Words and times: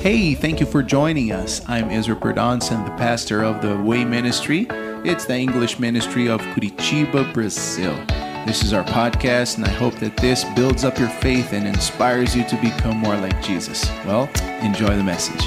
Hey, 0.00 0.34
thank 0.34 0.60
you 0.60 0.64
for 0.64 0.82
joining 0.82 1.30
us. 1.30 1.60
I'm 1.68 1.90
Ezra 1.90 2.16
Perdonson, 2.16 2.86
the 2.86 2.92
pastor 2.92 3.44
of 3.44 3.60
the 3.60 3.76
Way 3.76 4.02
Ministry. 4.02 4.66
It's 5.04 5.26
the 5.26 5.36
English 5.36 5.78
ministry 5.78 6.26
of 6.26 6.40
Curitiba, 6.40 7.30
Brazil. 7.34 7.92
This 8.46 8.64
is 8.64 8.72
our 8.72 8.82
podcast, 8.82 9.58
and 9.58 9.66
I 9.66 9.68
hope 9.68 9.94
that 9.96 10.16
this 10.16 10.44
builds 10.56 10.84
up 10.84 10.98
your 10.98 11.10
faith 11.10 11.52
and 11.52 11.66
inspires 11.66 12.34
you 12.34 12.44
to 12.44 12.56
become 12.62 12.96
more 12.96 13.14
like 13.14 13.42
Jesus. 13.42 13.90
Well, 14.06 14.30
enjoy 14.62 14.96
the 14.96 15.04
message. 15.04 15.44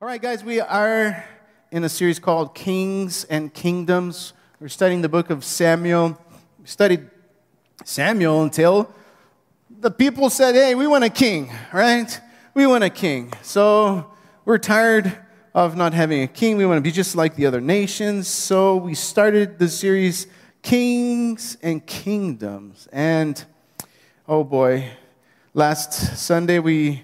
All 0.00 0.06
right, 0.06 0.22
guys, 0.22 0.44
we 0.44 0.60
are 0.60 1.24
in 1.72 1.82
a 1.82 1.88
series 1.88 2.20
called 2.20 2.54
Kings 2.54 3.24
and 3.24 3.52
Kingdoms. 3.52 4.32
We're 4.60 4.68
studying 4.68 5.02
the 5.02 5.08
book 5.08 5.28
of 5.28 5.44
Samuel. 5.44 6.20
We 6.60 6.68
studied 6.68 7.10
Samuel 7.84 8.44
until 8.44 8.94
the 9.80 9.90
people 9.90 10.28
said, 10.28 10.54
Hey, 10.54 10.74
we 10.74 10.86
want 10.86 11.04
a 11.04 11.10
king, 11.10 11.50
right? 11.72 12.20
We 12.52 12.66
want 12.66 12.82
a 12.82 12.90
king. 12.90 13.32
So 13.42 14.10
we're 14.44 14.58
tired 14.58 15.16
of 15.54 15.76
not 15.76 15.94
having 15.94 16.22
a 16.22 16.26
king. 16.26 16.56
We 16.56 16.66
want 16.66 16.78
to 16.78 16.82
be 16.82 16.90
just 16.90 17.14
like 17.14 17.36
the 17.36 17.46
other 17.46 17.60
nations. 17.60 18.26
So 18.26 18.76
we 18.76 18.94
started 18.94 19.58
the 19.58 19.68
series 19.68 20.26
Kings 20.62 21.56
and 21.62 21.84
Kingdoms. 21.86 22.88
And 22.92 23.42
oh 24.26 24.42
boy, 24.42 24.90
last 25.54 25.92
Sunday 26.18 26.58
we, 26.58 27.02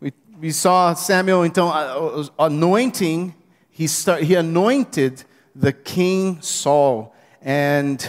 we, 0.00 0.12
we 0.40 0.50
saw 0.50 0.94
Samuel 0.94 1.48
uh, 1.56 2.24
anointing. 2.38 3.34
He, 3.70 3.86
start, 3.86 4.24
he 4.24 4.34
anointed 4.34 5.22
the 5.54 5.72
king 5.72 6.42
Saul. 6.42 7.14
And 7.40 8.06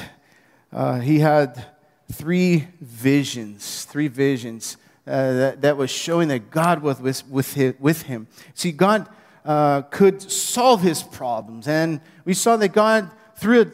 uh, 0.73 0.99
he 0.99 1.19
had 1.19 1.63
three 2.11 2.67
visions, 2.81 3.85
three 3.85 4.07
visions 4.07 4.77
uh, 5.07 5.33
that, 5.33 5.61
that 5.61 5.77
was 5.77 5.89
showing 5.89 6.27
that 6.29 6.51
God 6.51 6.81
was 6.81 6.99
with, 6.99 7.27
with, 7.27 7.53
him, 7.53 7.75
with 7.79 8.03
him. 8.03 8.27
See, 8.53 8.71
God 8.71 9.07
uh, 9.45 9.83
could 9.83 10.21
solve 10.21 10.81
his 10.81 11.01
problems. 11.01 11.67
And 11.67 12.01
we 12.25 12.33
saw 12.33 12.57
that 12.57 12.69
God, 12.69 13.09
through 13.35 13.61
a, 13.61 13.65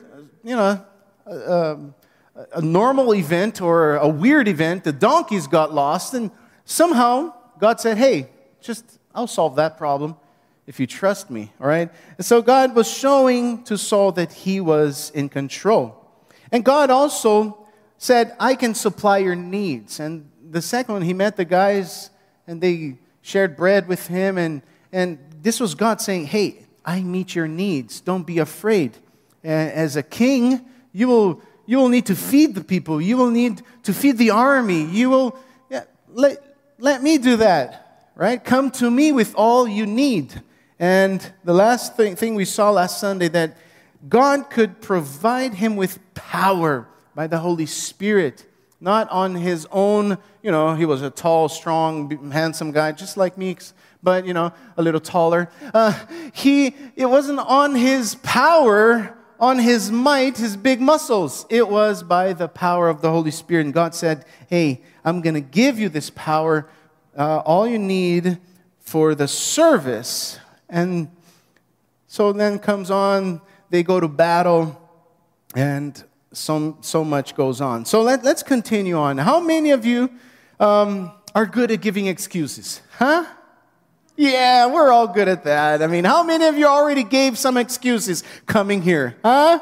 you 0.47 0.55
know, 0.55 0.85
a, 1.25 1.77
a 2.53 2.61
normal 2.61 3.13
event 3.13 3.61
or 3.61 3.95
a 3.95 4.07
weird 4.07 4.47
event, 4.47 4.83
the 4.83 4.93
donkeys 4.93 5.47
got 5.47 5.73
lost, 5.73 6.13
and 6.13 6.31
somehow 6.65 7.33
God 7.59 7.79
said, 7.79 7.97
hey, 7.97 8.29
just, 8.61 8.99
I'll 9.13 9.27
solve 9.27 9.55
that 9.55 9.77
problem 9.77 10.17
if 10.67 10.79
you 10.79 10.87
trust 10.87 11.29
me, 11.29 11.51
all 11.61 11.67
right? 11.67 11.91
And 12.17 12.25
so 12.25 12.41
God 12.41 12.75
was 12.75 12.89
showing 12.89 13.63
to 13.65 13.77
Saul 13.77 14.11
that 14.13 14.33
he 14.33 14.59
was 14.59 15.11
in 15.11 15.29
control. 15.29 16.01
And 16.51 16.65
God 16.65 16.89
also 16.89 17.64
said, 18.05 18.35
I 18.39 18.55
can 18.55 18.75
supply 18.75 19.17
your 19.17 19.35
needs. 19.35 19.99
And 19.99 20.29
the 20.51 20.61
second 20.61 20.93
one, 20.93 21.01
he 21.01 21.13
met 21.13 21.35
the 21.35 21.45
guys 21.45 22.11
and 22.45 22.61
they 22.61 22.97
shared 23.21 23.57
bread 23.57 23.87
with 23.87 24.07
him. 24.07 24.37
And, 24.37 24.61
and 24.91 25.17
this 25.41 25.59
was 25.59 25.73
God 25.73 25.99
saying, 25.99 26.27
Hey, 26.27 26.65
I 26.85 27.01
meet 27.01 27.33
your 27.33 27.47
needs. 27.47 27.99
Don't 27.99 28.25
be 28.25 28.37
afraid. 28.37 28.97
As 29.43 29.95
a 29.95 30.03
king, 30.03 30.65
you 30.91 31.07
will, 31.07 31.41
you 31.65 31.77
will 31.77 31.89
need 31.89 32.05
to 32.05 32.15
feed 32.15 32.55
the 32.55 32.63
people, 32.63 33.01
you 33.01 33.17
will 33.17 33.31
need 33.31 33.61
to 33.83 33.93
feed 33.93 34.17
the 34.17 34.29
army. 34.29 34.85
You 34.85 35.09
will, 35.09 35.39
yeah, 35.69 35.83
let, 36.07 36.37
let 36.77 37.01
me 37.01 37.17
do 37.17 37.37
that, 37.37 38.09
right? 38.15 38.43
Come 38.43 38.69
to 38.71 38.89
me 38.89 39.11
with 39.11 39.33
all 39.35 39.67
you 39.67 39.85
need. 39.85 40.41
And 40.79 41.21
the 41.43 41.53
last 41.53 41.95
thing, 41.95 42.15
thing 42.15 42.35
we 42.35 42.45
saw 42.45 42.69
last 42.69 42.99
Sunday 42.99 43.29
that 43.29 43.57
God 44.07 44.49
could 44.49 44.81
provide 44.81 45.55
him 45.55 45.75
with 45.75 45.99
power 46.13 46.87
by 47.15 47.27
the 47.27 47.39
Holy 47.39 47.65
Spirit, 47.65 48.45
not 48.81 49.09
on 49.09 49.35
his 49.35 49.65
own. 49.71 50.17
You 50.43 50.51
know, 50.51 50.75
he 50.75 50.85
was 50.85 51.01
a 51.01 51.09
tall, 51.09 51.49
strong, 51.49 52.31
handsome 52.31 52.71
guy, 52.71 52.91
just 52.91 53.15
like 53.15 53.37
me, 53.37 53.55
but, 54.03 54.27
you 54.27 54.33
know, 54.33 54.51
a 54.77 54.83
little 54.83 54.99
taller. 54.99 55.49
Uh, 55.73 55.97
he, 56.33 56.75
it 56.95 57.05
wasn't 57.05 57.39
on 57.39 57.73
his 57.73 58.15
power, 58.15 59.17
on 59.39 59.59
his 59.59 59.89
might, 59.91 60.37
his 60.37 60.57
big 60.57 60.81
muscles. 60.81 61.45
It 61.49 61.67
was 61.67 62.03
by 62.03 62.33
the 62.33 62.49
power 62.49 62.89
of 62.89 63.01
the 63.01 63.09
Holy 63.09 63.31
Spirit. 63.31 63.65
And 63.65 63.73
God 63.73 63.95
said, 63.95 64.25
Hey, 64.49 64.81
I'm 65.03 65.21
going 65.21 65.35
to 65.35 65.41
give 65.41 65.79
you 65.79 65.89
this 65.89 66.09
power, 66.09 66.69
uh, 67.17 67.39
all 67.39 67.65
you 67.65 67.79
need 67.79 68.37
for 68.79 69.15
the 69.15 69.27
service. 69.27 70.37
And 70.69 71.09
so 72.07 72.33
then 72.33 72.59
comes 72.59 72.91
on, 72.91 73.41
they 73.69 73.83
go 73.83 73.99
to 73.99 74.07
battle, 74.07 74.81
and 75.55 76.03
so, 76.35 76.77
so 76.81 77.03
much 77.03 77.35
goes 77.35 77.61
on. 77.61 77.85
So 77.85 78.01
let, 78.01 78.23
let's 78.23 78.43
continue 78.43 78.97
on. 78.97 79.17
How 79.17 79.39
many 79.39 79.71
of 79.71 79.85
you 79.85 80.09
um, 80.59 81.11
are 81.33 81.45
good 81.45 81.71
at 81.71 81.81
giving 81.81 82.07
excuses? 82.07 82.81
Huh? 82.97 83.25
Yeah, 84.17 84.67
we're 84.67 84.91
all 84.91 85.07
good 85.07 85.27
at 85.27 85.43
that. 85.43 85.81
I 85.81 85.87
mean, 85.87 86.05
how 86.05 86.23
many 86.23 86.45
of 86.45 86.57
you 86.57 86.67
already 86.67 87.03
gave 87.03 87.37
some 87.37 87.57
excuses 87.57 88.23
coming 88.45 88.81
here? 88.81 89.17
Huh? 89.23 89.59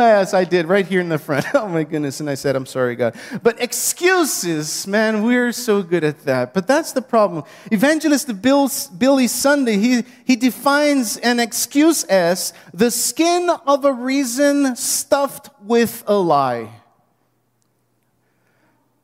Yes, 0.00 0.32
I 0.32 0.44
did, 0.44 0.66
right 0.66 0.86
here 0.86 1.00
in 1.00 1.10
the 1.10 1.18
front. 1.18 1.44
Oh 1.54 1.68
my 1.68 1.84
goodness. 1.84 2.20
And 2.20 2.30
I 2.30 2.34
said, 2.34 2.56
I'm 2.56 2.64
sorry, 2.64 2.96
God. 2.96 3.14
But 3.42 3.60
excuses, 3.60 4.86
man, 4.86 5.22
we're 5.22 5.52
so 5.52 5.82
good 5.82 6.04
at 6.04 6.24
that. 6.24 6.54
But 6.54 6.66
that's 6.66 6.92
the 6.92 7.02
problem. 7.02 7.44
Evangelist 7.70 8.40
Bill, 8.40 8.70
Billy 8.96 9.26
Sunday, 9.26 9.76
he, 9.76 10.04
he 10.24 10.36
defines 10.36 11.18
an 11.18 11.38
excuse 11.38 12.04
as 12.04 12.54
the 12.72 12.90
skin 12.90 13.50
of 13.66 13.84
a 13.84 13.92
reason 13.92 14.74
stuffed 14.74 15.50
with 15.62 16.02
a 16.06 16.14
lie. 16.14 16.70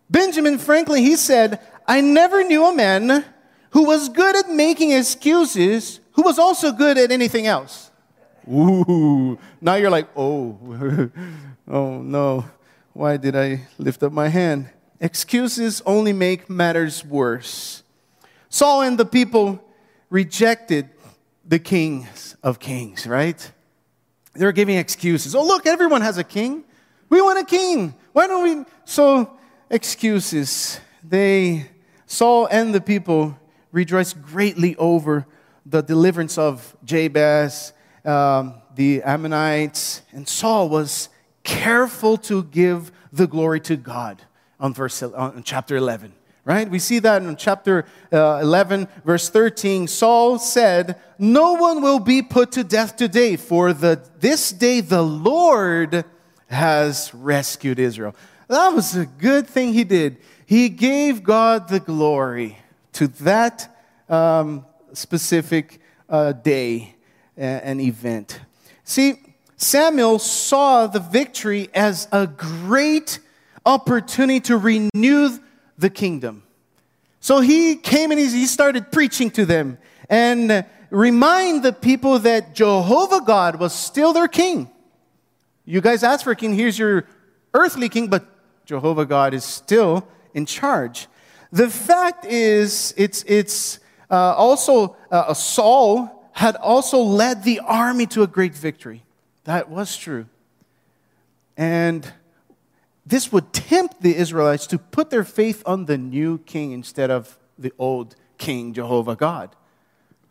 Benjamin 0.08 0.56
Franklin, 0.58 1.02
he 1.02 1.16
said, 1.16 1.60
I 1.86 2.00
never 2.00 2.42
knew 2.42 2.64
a 2.64 2.74
man 2.74 3.24
who 3.70 3.84
was 3.84 4.08
good 4.08 4.34
at 4.34 4.50
making 4.50 4.92
excuses 4.92 6.00
who 6.12 6.22
was 6.22 6.38
also 6.38 6.72
good 6.72 6.96
at 6.96 7.12
anything 7.12 7.46
else. 7.46 7.90
Ooh. 8.48 9.38
Now 9.60 9.74
you're 9.74 9.90
like, 9.90 10.08
oh, 10.16 10.58
oh 11.68 11.98
no. 12.02 12.44
Why 12.92 13.16
did 13.16 13.36
I 13.36 13.66
lift 13.78 14.02
up 14.02 14.12
my 14.12 14.28
hand? 14.28 14.70
Excuses 15.00 15.82
only 15.84 16.12
make 16.12 16.48
matters 16.48 17.04
worse. 17.04 17.82
Saul 18.48 18.82
and 18.82 18.96
the 18.96 19.04
people 19.04 19.62
rejected 20.08 20.88
the 21.44 21.58
kings 21.58 22.36
of 22.42 22.58
kings, 22.58 23.06
right? 23.06 23.52
They're 24.34 24.52
giving 24.52 24.76
excuses. 24.76 25.34
Oh, 25.34 25.44
look, 25.44 25.66
everyone 25.66 26.00
has 26.00 26.18
a 26.18 26.24
king. 26.24 26.64
We 27.08 27.20
want 27.20 27.38
a 27.38 27.44
king. 27.44 27.94
Why 28.12 28.26
don't 28.26 28.42
we? 28.42 28.64
So, 28.84 29.38
excuses. 29.70 30.80
They, 31.02 31.68
Saul 32.06 32.46
and 32.50 32.74
the 32.74 32.80
people 32.80 33.38
rejoiced 33.72 34.22
greatly 34.22 34.74
over 34.76 35.26
the 35.64 35.82
deliverance 35.82 36.38
of 36.38 36.76
Jabez 36.84 37.72
um, 38.06 38.54
the 38.74 39.02
Ammonites, 39.02 40.02
and 40.12 40.28
Saul 40.28 40.68
was 40.68 41.08
careful 41.42 42.16
to 42.16 42.44
give 42.44 42.92
the 43.12 43.26
glory 43.26 43.60
to 43.60 43.76
God 43.76 44.22
on 44.58 44.74
verse 44.74 45.02
on 45.02 45.42
chapter 45.42 45.76
11 45.76 46.12
right? 46.46 46.70
We 46.70 46.78
see 46.78 47.00
that 47.00 47.22
in 47.22 47.36
chapter 47.36 47.84
uh, 48.12 48.38
11 48.40 48.88
verse 49.04 49.28
13 49.28 49.86
saul 49.86 50.38
said 50.38 50.98
no 51.18 51.54
one 51.54 51.82
will 51.82 51.98
be 51.98 52.22
put 52.22 52.52
to 52.52 52.64
death 52.64 52.96
today 52.96 53.36
for 53.36 53.72
the 53.72 54.02
this 54.20 54.52
day 54.52 54.80
the 54.80 55.02
lord 55.02 56.04
has 56.48 57.12
rescued 57.12 57.78
israel. 57.78 58.14
That 58.48 58.68
was 58.68 58.96
a 58.96 59.06
good 59.06 59.48
thing 59.48 59.72
he 59.72 59.84
did. 59.84 60.18
He 60.46 60.68
gave 60.68 61.22
god 61.22 61.68
the 61.68 61.80
glory 61.80 62.58
to 62.94 63.08
that 63.08 63.76
um, 64.08 64.64
specific 64.94 65.80
uh, 66.08 66.32
day 66.32 66.95
an 67.36 67.80
event. 67.80 68.40
See, 68.84 69.20
Samuel 69.56 70.18
saw 70.18 70.86
the 70.86 71.00
victory 71.00 71.68
as 71.74 72.08
a 72.12 72.26
great 72.26 73.18
opportunity 73.64 74.40
to 74.40 74.56
renew 74.56 75.38
the 75.78 75.90
kingdom. 75.90 76.42
So 77.20 77.40
he 77.40 77.76
came 77.76 78.10
and 78.10 78.20
he 78.20 78.46
started 78.46 78.92
preaching 78.92 79.30
to 79.32 79.44
them 79.44 79.78
and 80.08 80.64
remind 80.90 81.62
the 81.62 81.72
people 81.72 82.18
that 82.20 82.54
Jehovah 82.54 83.20
God 83.20 83.58
was 83.58 83.74
still 83.74 84.12
their 84.12 84.28
king. 84.28 84.70
You 85.64 85.80
guys 85.80 86.04
asked 86.04 86.22
for 86.24 86.30
a 86.30 86.36
king, 86.36 86.54
here's 86.54 86.78
your 86.78 87.08
earthly 87.52 87.88
king, 87.88 88.08
but 88.08 88.24
Jehovah 88.64 89.06
God 89.06 89.34
is 89.34 89.44
still 89.44 90.06
in 90.34 90.46
charge. 90.46 91.08
The 91.50 91.68
fact 91.68 92.24
is, 92.24 92.94
it's, 92.96 93.24
it's 93.26 93.80
uh, 94.10 94.34
also 94.34 94.96
uh, 95.10 95.34
Saul 95.34 96.15
had 96.36 96.54
also 96.56 96.98
led 96.98 97.44
the 97.44 97.60
army 97.60 98.04
to 98.04 98.22
a 98.22 98.26
great 98.26 98.54
victory. 98.54 99.02
That 99.44 99.70
was 99.70 99.96
true. 99.96 100.26
And 101.56 102.12
this 103.06 103.32
would 103.32 103.54
tempt 103.54 104.02
the 104.02 104.14
Israelites 104.14 104.66
to 104.66 104.78
put 104.78 105.08
their 105.08 105.24
faith 105.24 105.62
on 105.64 105.86
the 105.86 105.96
new 105.96 106.36
king 106.38 106.72
instead 106.72 107.10
of 107.10 107.38
the 107.58 107.72
old 107.78 108.16
king, 108.36 108.74
Jehovah 108.74 109.16
God. 109.16 109.56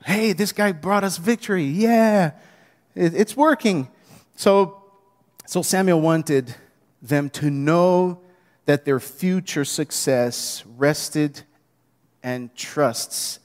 Hey, 0.05 0.33
this 0.33 0.51
guy 0.51 0.73
brought 0.73 1.03
us 1.03 1.17
victory. 1.17 1.63
Yeah, 1.63 2.33
it's 2.93 3.35
working. 3.35 3.87
So, 4.35 4.83
so 5.47 5.63
Samuel 5.63 6.01
wanted 6.01 6.53
them 7.01 7.31
to 7.31 7.49
know 7.49 8.19
that 8.65 8.85
their 8.85 8.99
future 8.99 9.65
success 9.65 10.63
rested 10.77 11.41
and 12.21 12.53
trusts 12.55 13.39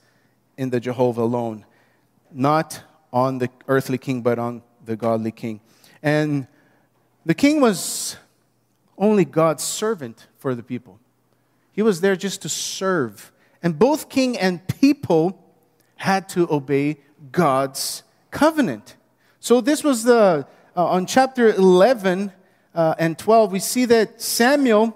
in 0.57 0.69
the 0.69 0.79
Jehovah 0.79 1.23
alone, 1.23 1.65
not 2.33 2.81
on 3.13 3.37
the 3.37 3.49
earthly 3.67 3.97
king, 3.97 4.21
but 4.21 4.39
on 4.39 4.61
the 4.85 4.95
godly 4.95 5.31
king. 5.31 5.59
And 6.01 6.47
the 7.25 7.33
king 7.33 7.61
was 7.61 8.17
only 8.97 9.25
God's 9.25 9.63
servant 9.63 10.27
for 10.37 10.55
the 10.55 10.63
people. 10.63 10.99
He 11.71 11.81
was 11.81 12.01
there 12.01 12.15
just 12.15 12.41
to 12.43 12.49
serve. 12.49 13.31
And 13.63 13.77
both 13.77 14.09
king 14.09 14.37
and 14.37 14.65
people 14.67 15.37
had 15.95 16.27
to 16.29 16.51
obey 16.51 16.97
God's 17.31 18.03
covenant. 18.31 18.95
So 19.39 19.61
this 19.61 19.83
was 19.83 20.03
the, 20.03 20.47
uh, 20.75 20.85
on 20.85 21.05
chapter 21.05 21.49
11 21.49 22.31
uh, 22.73 22.95
and 22.97 23.17
12, 23.17 23.51
we 23.51 23.59
see 23.59 23.85
that 23.85 24.21
Samuel, 24.21 24.95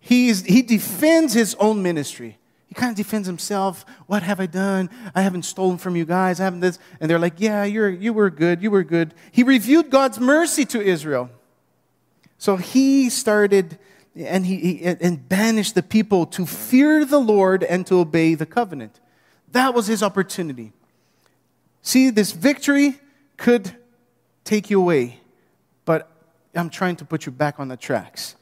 he's, 0.00 0.42
he 0.42 0.62
defends 0.62 1.32
his 1.32 1.54
own 1.56 1.82
ministry. 1.82 2.38
He 2.74 2.80
kind 2.80 2.90
of 2.90 2.96
defends 2.96 3.28
himself. 3.28 3.86
What 4.08 4.24
have 4.24 4.40
I 4.40 4.46
done? 4.46 4.90
I 5.14 5.22
haven't 5.22 5.44
stolen 5.44 5.78
from 5.78 5.94
you 5.94 6.04
guys. 6.04 6.40
I 6.40 6.44
haven't 6.44 6.58
this. 6.58 6.80
And 6.98 7.08
they're 7.08 7.20
like, 7.20 7.34
yeah, 7.38 7.62
you're, 7.62 7.88
you 7.88 8.12
were 8.12 8.30
good. 8.30 8.64
You 8.64 8.72
were 8.72 8.82
good. 8.82 9.14
He 9.30 9.44
reviewed 9.44 9.90
God's 9.90 10.18
mercy 10.18 10.64
to 10.66 10.82
Israel. 10.82 11.30
So 12.36 12.56
he 12.56 13.10
started 13.10 13.78
and 14.16 14.44
he, 14.44 14.82
and 14.82 15.28
banished 15.28 15.76
the 15.76 15.84
people 15.84 16.26
to 16.26 16.46
fear 16.46 17.04
the 17.04 17.20
Lord 17.20 17.62
and 17.62 17.86
to 17.86 18.00
obey 18.00 18.34
the 18.34 18.46
covenant. 18.46 18.98
That 19.52 19.72
was 19.72 19.86
his 19.86 20.02
opportunity. 20.02 20.72
See, 21.80 22.10
this 22.10 22.32
victory 22.32 22.98
could 23.36 23.70
take 24.42 24.68
you 24.68 24.80
away, 24.80 25.20
but 25.84 26.10
I'm 26.56 26.70
trying 26.70 26.96
to 26.96 27.04
put 27.04 27.24
you 27.24 27.30
back 27.30 27.60
on 27.60 27.68
the 27.68 27.76
tracks. 27.76 28.34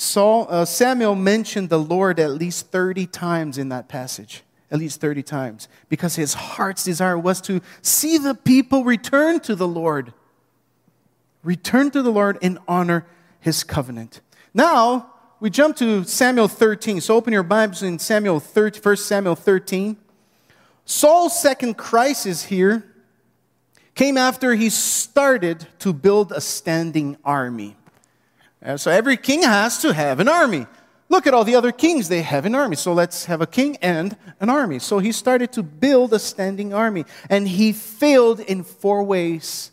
Saul, 0.00 0.46
uh, 0.48 0.64
Samuel 0.64 1.14
mentioned 1.14 1.68
the 1.68 1.78
Lord 1.78 2.18
at 2.18 2.30
least 2.30 2.70
30 2.70 3.06
times 3.06 3.58
in 3.58 3.68
that 3.68 3.86
passage, 3.86 4.42
at 4.70 4.78
least 4.78 4.98
30 4.98 5.22
times, 5.22 5.68
because 5.90 6.16
his 6.16 6.32
heart's 6.32 6.82
desire 6.82 7.18
was 7.18 7.42
to 7.42 7.60
see 7.82 8.16
the 8.16 8.34
people 8.34 8.82
return 8.82 9.40
to 9.40 9.54
the 9.54 9.68
Lord. 9.68 10.14
Return 11.42 11.90
to 11.90 12.00
the 12.00 12.10
Lord 12.10 12.38
and 12.40 12.58
honor 12.66 13.04
his 13.40 13.62
covenant. 13.62 14.22
Now, 14.54 15.12
we 15.38 15.50
jump 15.50 15.76
to 15.76 16.04
Samuel 16.04 16.48
13. 16.48 17.02
So 17.02 17.14
open 17.14 17.34
your 17.34 17.42
Bibles 17.42 17.82
in 17.82 17.98
Samuel 17.98 18.40
13, 18.40 18.82
1 18.82 18.96
Samuel 18.96 19.36
13. 19.36 19.98
Saul's 20.86 21.38
second 21.38 21.76
crisis 21.76 22.44
here 22.44 22.90
came 23.94 24.16
after 24.16 24.54
he 24.54 24.70
started 24.70 25.66
to 25.80 25.92
build 25.92 26.32
a 26.32 26.40
standing 26.40 27.18
army. 27.22 27.76
So 28.76 28.90
every 28.90 29.16
king 29.16 29.42
has 29.42 29.78
to 29.82 29.92
have 29.92 30.20
an 30.20 30.28
army. 30.28 30.66
Look 31.08 31.26
at 31.26 31.34
all 31.34 31.44
the 31.44 31.56
other 31.56 31.72
kings, 31.72 32.08
they 32.08 32.22
have 32.22 32.46
an 32.46 32.54
army. 32.54 32.76
So 32.76 32.92
let's 32.92 33.24
have 33.24 33.40
a 33.40 33.46
king 33.46 33.76
and 33.82 34.16
an 34.38 34.48
army. 34.48 34.78
So 34.78 35.00
he 35.00 35.10
started 35.10 35.50
to 35.52 35.62
build 35.62 36.12
a 36.12 36.18
standing 36.18 36.72
army. 36.72 37.04
And 37.28 37.48
he 37.48 37.72
failed 37.72 38.38
in 38.38 38.62
four 38.62 39.02
ways 39.02 39.72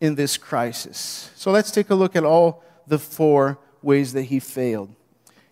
in 0.00 0.14
this 0.14 0.36
crisis. 0.36 1.30
So 1.36 1.50
let's 1.50 1.70
take 1.70 1.90
a 1.90 1.94
look 1.94 2.16
at 2.16 2.24
all 2.24 2.62
the 2.86 2.98
four 2.98 3.58
ways 3.82 4.12
that 4.14 4.24
he 4.24 4.40
failed. 4.40 4.94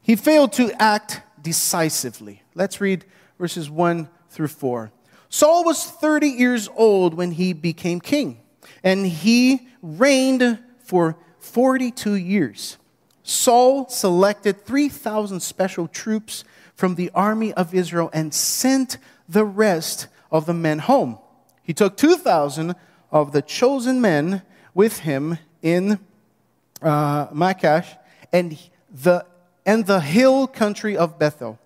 He 0.00 0.16
failed 0.16 0.52
to 0.54 0.70
act 0.80 1.20
decisively. 1.40 2.42
Let's 2.54 2.80
read 2.80 3.04
verses 3.38 3.68
1 3.68 4.08
through 4.30 4.48
4. 4.48 4.90
Saul 5.28 5.64
was 5.64 5.84
30 5.84 6.28
years 6.28 6.68
old 6.76 7.14
when 7.14 7.32
he 7.32 7.52
became 7.52 8.00
king, 8.00 8.40
and 8.82 9.06
he 9.06 9.68
reigned 9.82 10.60
for 10.78 11.16
42 11.44 12.14
years. 12.14 12.78
Saul 13.22 13.88
selected 13.88 14.64
3,000 14.64 15.40
special 15.40 15.88
troops 15.88 16.44
from 16.74 16.96
the 16.96 17.10
army 17.14 17.52
of 17.52 17.74
Israel 17.74 18.10
and 18.12 18.34
sent 18.34 18.98
the 19.28 19.44
rest 19.44 20.08
of 20.30 20.46
the 20.46 20.54
men 20.54 20.80
home. 20.80 21.18
He 21.62 21.72
took 21.72 21.96
2,000 21.96 22.74
of 23.10 23.32
the 23.32 23.40
chosen 23.40 24.00
men 24.00 24.42
with 24.74 25.00
him 25.00 25.38
in 25.62 26.00
uh, 26.82 27.54
and 28.32 28.58
the, 28.90 29.24
and 29.64 29.86
the 29.86 30.00
hill 30.00 30.46
country 30.46 30.96
of 30.96 31.18
Bethel. 31.18 31.58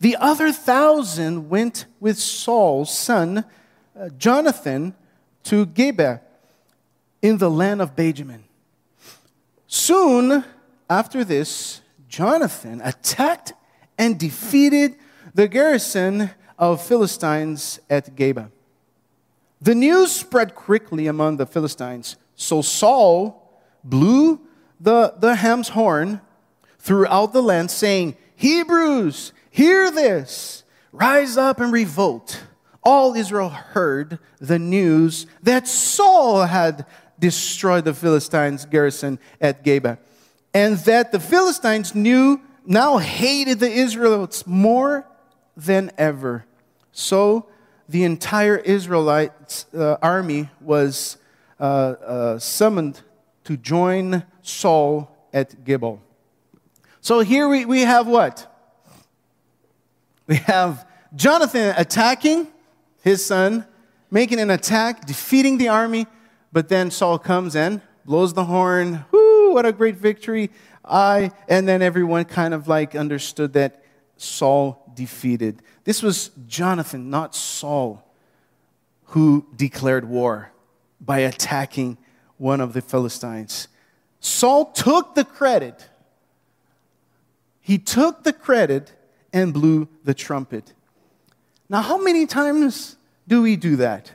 The 0.00 0.16
other 0.16 0.52
thousand 0.52 1.48
went 1.48 1.86
with 2.00 2.18
Saul's 2.18 2.96
son, 2.96 3.44
uh, 3.98 4.08
Jonathan, 4.16 4.94
to 5.44 5.66
Geba 5.66 6.20
in 7.20 7.38
the 7.38 7.50
land 7.50 7.82
of 7.82 7.96
Benjamin. 7.96 8.45
Soon 9.76 10.42
after 10.88 11.22
this, 11.22 11.82
Jonathan 12.08 12.80
attacked 12.82 13.52
and 13.98 14.18
defeated 14.18 14.96
the 15.34 15.48
garrison 15.48 16.30
of 16.58 16.82
Philistines 16.82 17.78
at 17.90 18.16
Gibeah. 18.16 18.50
The 19.60 19.74
news 19.74 20.12
spread 20.12 20.54
quickly 20.54 21.06
among 21.06 21.36
the 21.36 21.44
Philistines, 21.44 22.16
so 22.34 22.62
Saul 22.62 23.60
blew 23.84 24.40
the, 24.80 25.12
the 25.18 25.34
ham's 25.34 25.68
horn 25.68 26.22
throughout 26.78 27.34
the 27.34 27.42
land, 27.42 27.70
saying, 27.70 28.16
Hebrews, 28.34 29.34
Hear 29.50 29.90
this 29.90 30.64
rise 30.90 31.36
up 31.36 31.60
and 31.60 31.70
revolt. 31.70 32.44
All 32.82 33.14
Israel 33.14 33.50
heard 33.50 34.20
the 34.38 34.58
news 34.58 35.26
that 35.42 35.68
Saul 35.68 36.46
had 36.46 36.86
destroyed 37.18 37.84
the 37.84 37.94
Philistines' 37.94 38.64
garrison 38.66 39.18
at 39.40 39.64
Gibeah, 39.64 39.98
and 40.52 40.76
that 40.78 41.12
the 41.12 41.20
Philistines 41.20 41.94
knew 41.94 42.40
now 42.64 42.98
hated 42.98 43.60
the 43.60 43.70
Israelites 43.70 44.46
more 44.46 45.06
than 45.56 45.90
ever. 45.96 46.44
So 46.92 47.46
the 47.88 48.04
entire 48.04 48.56
Israelite 48.56 49.64
uh, 49.74 49.96
army 50.02 50.50
was 50.60 51.18
uh, 51.60 51.62
uh, 51.62 52.38
summoned 52.38 53.00
to 53.44 53.56
join 53.56 54.24
Saul 54.42 55.14
at 55.32 55.64
Gibeah. 55.64 55.98
So 57.00 57.20
here 57.20 57.48
we, 57.48 57.64
we 57.64 57.82
have 57.82 58.08
what? 58.08 58.52
We 60.26 60.36
have 60.36 60.86
Jonathan 61.14 61.72
attacking 61.78 62.48
his 63.02 63.24
son, 63.24 63.64
making 64.10 64.40
an 64.40 64.50
attack, 64.50 65.06
defeating 65.06 65.58
the 65.58 65.68
army, 65.68 66.08
but 66.56 66.70
then 66.70 66.90
Saul 66.90 67.18
comes 67.18 67.54
and 67.54 67.82
blows 68.06 68.32
the 68.32 68.46
horn. 68.46 69.04
Whoo, 69.10 69.52
what 69.52 69.66
a 69.66 69.72
great 69.72 69.96
victory. 69.96 70.50
I, 70.82 71.32
and 71.50 71.68
then 71.68 71.82
everyone 71.82 72.24
kind 72.24 72.54
of 72.54 72.66
like 72.66 72.94
understood 72.94 73.52
that 73.52 73.84
Saul 74.16 74.90
defeated. 74.94 75.60
This 75.84 76.02
was 76.02 76.30
Jonathan, 76.46 77.10
not 77.10 77.34
Saul, 77.34 78.10
who 79.08 79.46
declared 79.54 80.08
war 80.08 80.50
by 80.98 81.18
attacking 81.18 81.98
one 82.38 82.62
of 82.62 82.72
the 82.72 82.80
Philistines. 82.80 83.68
Saul 84.20 84.72
took 84.72 85.14
the 85.14 85.26
credit. 85.26 85.90
He 87.60 87.76
took 87.76 88.24
the 88.24 88.32
credit 88.32 88.94
and 89.30 89.52
blew 89.52 89.88
the 90.04 90.14
trumpet. 90.14 90.72
Now, 91.68 91.82
how 91.82 91.98
many 91.98 92.24
times 92.24 92.96
do 93.28 93.42
we 93.42 93.56
do 93.56 93.76
that? 93.76 94.10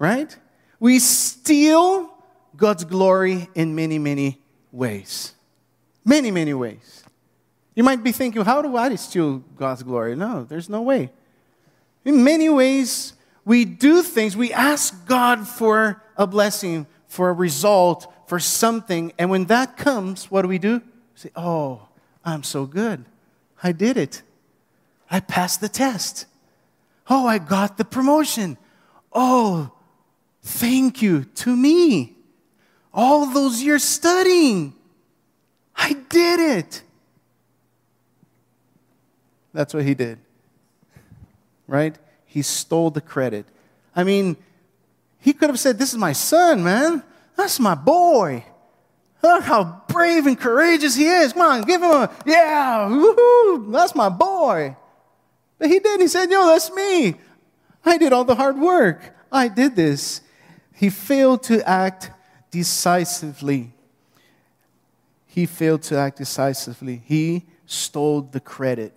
Right? 0.00 0.36
We 0.84 0.98
steal 0.98 2.10
God's 2.54 2.84
glory 2.84 3.48
in 3.54 3.74
many, 3.74 3.98
many 3.98 4.38
ways. 4.70 5.32
Many, 6.04 6.30
many 6.30 6.52
ways. 6.52 7.04
You 7.74 7.82
might 7.82 8.04
be 8.04 8.12
thinking, 8.12 8.44
how 8.44 8.60
do 8.60 8.76
I 8.76 8.94
steal 8.96 9.38
God's 9.56 9.82
glory? 9.82 10.14
No, 10.14 10.44
there's 10.44 10.68
no 10.68 10.82
way. 10.82 11.10
In 12.04 12.22
many 12.22 12.50
ways, 12.50 13.14
we 13.46 13.64
do 13.64 14.02
things, 14.02 14.36
we 14.36 14.52
ask 14.52 15.06
God 15.06 15.48
for 15.48 16.02
a 16.18 16.26
blessing, 16.26 16.86
for 17.08 17.30
a 17.30 17.32
result, 17.32 18.12
for 18.26 18.38
something, 18.38 19.10
and 19.18 19.30
when 19.30 19.46
that 19.46 19.78
comes, 19.78 20.30
what 20.30 20.42
do 20.42 20.48
we 20.48 20.58
do? 20.58 20.80
We 20.80 20.82
say, 21.14 21.30
Oh, 21.34 21.88
I'm 22.26 22.42
so 22.42 22.66
good. 22.66 23.06
I 23.62 23.72
did 23.72 23.96
it. 23.96 24.20
I 25.10 25.20
passed 25.20 25.62
the 25.62 25.68
test. 25.70 26.26
Oh, 27.08 27.26
I 27.26 27.38
got 27.38 27.78
the 27.78 27.86
promotion. 27.86 28.58
Oh, 29.14 29.70
thank 30.44 31.02
you 31.02 31.24
to 31.24 31.56
me. 31.56 32.14
All 32.92 33.26
those 33.26 33.60
years 33.60 33.82
studying, 33.82 34.74
I 35.74 35.94
did 36.08 36.38
it. 36.58 36.82
That's 39.52 39.74
what 39.74 39.84
he 39.84 39.94
did. 39.94 40.18
Right? 41.66 41.96
He 42.26 42.42
stole 42.42 42.90
the 42.90 43.00
credit. 43.00 43.46
I 43.96 44.04
mean, 44.04 44.36
he 45.20 45.32
could 45.32 45.48
have 45.48 45.58
said, 45.58 45.78
This 45.78 45.92
is 45.92 45.98
my 45.98 46.12
son, 46.12 46.62
man. 46.62 47.02
That's 47.36 47.58
my 47.58 47.74
boy. 47.74 48.44
Look 49.22 49.44
how 49.44 49.82
brave 49.88 50.26
and 50.26 50.38
courageous 50.38 50.94
he 50.94 51.06
is. 51.06 51.32
Come 51.32 51.42
on, 51.42 51.62
give 51.62 51.82
him 51.82 51.90
a, 51.90 52.10
yeah, 52.26 52.86
woohoo, 52.90 53.72
that's 53.72 53.94
my 53.94 54.10
boy. 54.10 54.76
But 55.58 55.70
he 55.70 55.78
did. 55.78 56.00
He 56.00 56.08
said, 56.08 56.30
Yo, 56.30 56.46
that's 56.46 56.70
me. 56.72 57.14
I 57.84 57.96
did 57.96 58.12
all 58.12 58.24
the 58.24 58.34
hard 58.34 58.58
work. 58.58 59.00
I 59.32 59.48
did 59.48 59.76
this. 59.76 60.20
He 60.74 60.90
failed 60.90 61.42
to 61.44 61.66
act 61.68 62.10
decisively. 62.50 63.72
He 65.26 65.46
failed 65.46 65.82
to 65.82 65.96
act 65.96 66.18
decisively. 66.18 67.02
He 67.04 67.44
stole 67.66 68.22
the 68.22 68.40
credit. 68.40 68.92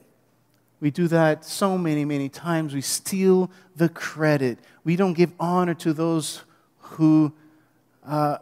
We 0.79 0.91
do 0.91 1.07
that 1.07 1.45
so 1.45 1.77
many, 1.77 2.05
many 2.05 2.29
times. 2.29 2.73
We 2.73 2.81
steal 2.81 3.49
the 3.75 3.89
credit. 3.89 4.59
We 4.83 4.95
don't 4.95 5.13
give 5.13 5.31
honor 5.39 5.73
to 5.75 5.93
those 5.93 6.43
who 6.79 7.33
uh, 8.05 8.37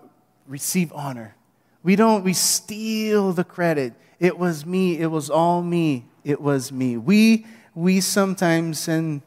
receive 0.48 0.92
honor. 0.94 1.36
We 1.84 1.96
don't, 1.96 2.24
we 2.24 2.34
steal 2.34 3.32
the 3.32 3.44
credit. 3.44 3.94
It 4.20 4.38
was 4.38 4.65
me, 4.65 4.98
it 5.00 5.08
was 5.08 5.30
all 5.30 5.62
me, 5.62 6.06
it 6.24 6.42
was 6.42 6.72
me. 6.72 6.98
We, 6.98 7.46
we 7.74 8.01
sometimes, 8.01 8.88
and 8.88 9.22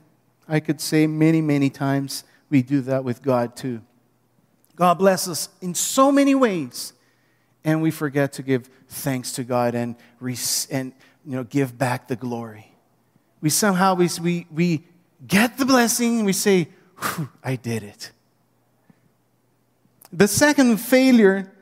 I 0.49 0.61
could 0.61 0.81
say 0.81 1.07
many, 1.07 1.41
many 1.41 1.71
times, 1.71 2.25
we 2.51 2.63
do 2.63 2.81
that 2.83 3.05
with 3.05 3.23
God 3.23 3.55
too. 3.55 3.83
God 4.79 4.97
bless 4.97 5.27
us 5.27 5.49
in 5.61 5.75
so 5.75 6.13
many 6.13 6.37
ways, 6.37 6.93
and 7.65 7.83
we 7.83 7.91
forget 7.91 8.33
to 8.35 8.45
give 8.45 8.71
thanks 8.87 9.33
to 9.33 9.43
God 9.43 9.75
and, 9.75 9.97
and 10.71 10.93
you 11.27 11.33
know, 11.33 11.43
give 11.43 11.77
back 11.77 12.07
the 12.07 12.15
glory. 12.15 12.73
We 13.41 13.51
somehow 13.51 13.97
we, 13.97 14.09
we, 14.23 14.47
we 14.55 14.85
get 15.27 15.59
the 15.59 15.67
blessing 15.67 16.19
and 16.19 16.27
we 16.27 16.33
say, 16.33 16.69
I 17.43 17.57
did 17.57 17.83
it. 17.83 18.13
The 20.13 20.29
second 20.29 20.77
failure 20.77 21.53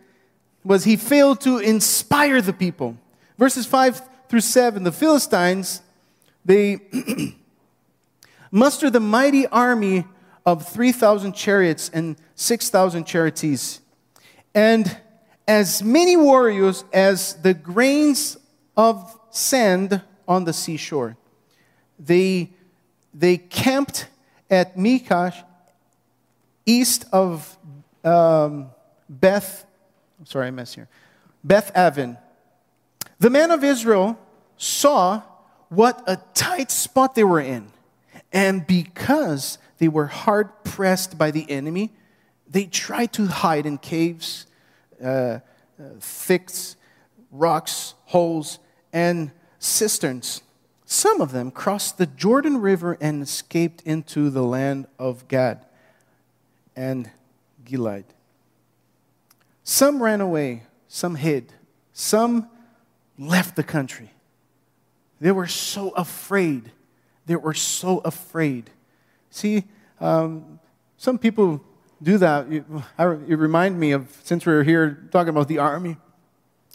was 0.62 0.84
he 0.84 0.96
failed 0.96 1.40
to 1.40 1.56
inspire 1.56 2.42
the 2.42 2.52
people. 2.52 2.98
Verses 3.38 3.64
5 3.64 4.02
through 4.28 4.40
7, 4.40 4.82
the 4.82 4.92
Philistines, 4.92 5.80
they 6.44 6.80
mustered 8.50 8.92
the 8.92 9.00
mighty 9.00 9.46
army 9.46 10.04
of 10.44 10.68
3,000 10.68 11.32
chariots 11.32 11.90
and 11.94 12.16
6,000 12.36 13.04
charioteers, 13.04 13.80
and 14.54 14.96
as 15.48 15.82
many 15.82 16.16
warriors 16.16 16.84
as 16.92 17.34
the 17.34 17.54
grains 17.54 18.36
of 18.76 19.18
sand 19.30 20.02
on 20.26 20.44
the 20.44 20.52
seashore. 20.52 21.16
They, 21.98 22.50
they 23.14 23.38
camped 23.38 24.08
at 24.50 24.76
Michmash, 24.76 25.42
east 26.64 27.04
of 27.12 27.56
um, 28.04 28.70
Beth, 29.08 29.64
sorry, 30.24 30.48
I 30.48 30.50
messed 30.50 30.74
here, 30.74 30.88
Beth 31.42 31.70
Aven. 31.74 32.18
The 33.18 33.30
men 33.30 33.50
of 33.50 33.64
Israel 33.64 34.18
saw 34.56 35.22
what 35.68 36.02
a 36.06 36.18
tight 36.34 36.70
spot 36.70 37.14
they 37.14 37.24
were 37.24 37.40
in. 37.40 37.68
And 38.32 38.66
because 38.66 39.58
they 39.78 39.88
were 39.88 40.06
hard 40.06 40.50
pressed 40.64 41.16
by 41.16 41.30
the 41.30 41.50
enemy, 41.50 41.92
they 42.48 42.66
tried 42.66 43.12
to 43.14 43.26
hide 43.26 43.66
in 43.66 43.78
caves, 43.78 44.46
uh, 45.02 45.40
uh, 45.78 46.38
rocks, 47.30 47.94
holes, 48.06 48.58
and 48.92 49.30
cisterns. 49.58 50.42
Some 50.84 51.20
of 51.20 51.32
them 51.32 51.50
crossed 51.50 51.98
the 51.98 52.06
Jordan 52.06 52.58
River 52.60 52.96
and 53.00 53.22
escaped 53.22 53.82
into 53.82 54.30
the 54.30 54.42
land 54.42 54.86
of 54.98 55.26
Gad 55.28 55.66
and 56.76 57.10
Gilead. 57.64 58.04
Some 59.64 60.00
ran 60.00 60.20
away, 60.20 60.62
some 60.86 61.16
hid, 61.16 61.52
some 61.92 62.48
left 63.18 63.56
the 63.56 63.64
country. 63.64 64.10
They 65.20 65.32
were 65.32 65.48
so 65.48 65.90
afraid. 65.90 66.70
They 67.26 67.36
were 67.36 67.54
so 67.54 67.98
afraid. 67.98 68.70
See, 69.30 69.64
um, 70.00 70.60
some 70.96 71.18
people 71.18 71.64
do 72.02 72.18
that. 72.18 72.46
It, 72.50 72.64
reminded 72.98 73.78
me 73.78 73.92
of, 73.92 74.08
since 74.24 74.44
we 74.44 74.52
are 74.52 74.62
here 74.62 75.08
talking 75.10 75.30
about 75.30 75.48
the 75.48 75.58
army, 75.58 75.96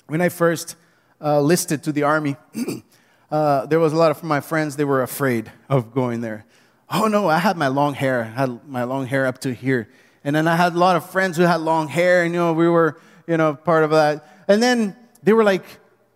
when 0.07 0.21
I 0.21 0.29
first 0.29 0.75
uh, 1.21 1.41
listed 1.41 1.83
to 1.83 1.91
the 1.91 2.03
army, 2.03 2.35
uh, 3.31 3.65
there 3.67 3.79
was 3.79 3.93
a 3.93 3.95
lot 3.95 4.11
of 4.11 4.23
my 4.23 4.39
friends, 4.39 4.75
they 4.75 4.85
were 4.85 5.03
afraid 5.03 5.51
of 5.69 5.93
going 5.93 6.21
there. 6.21 6.45
Oh 6.89 7.07
no, 7.07 7.29
I 7.29 7.37
had 7.37 7.55
my 7.57 7.67
long 7.67 7.93
hair, 7.93 8.23
I 8.23 8.39
had 8.39 8.67
my 8.67 8.83
long 8.83 9.05
hair 9.05 9.25
up 9.25 9.39
to 9.41 9.53
here. 9.53 9.87
And 10.23 10.35
then 10.35 10.47
I 10.47 10.55
had 10.55 10.73
a 10.73 10.77
lot 10.77 10.95
of 10.95 11.09
friends 11.09 11.37
who 11.37 11.43
had 11.43 11.61
long 11.61 11.87
hair, 11.87 12.23
and 12.23 12.33
you 12.33 12.39
know, 12.39 12.53
we 12.53 12.67
were, 12.67 12.99
you 13.27 13.37
know, 13.37 13.55
part 13.55 13.83
of 13.83 13.91
that. 13.91 14.43
And 14.47 14.61
then 14.61 14.95
they 15.23 15.33
were 15.33 15.43
like 15.43 15.63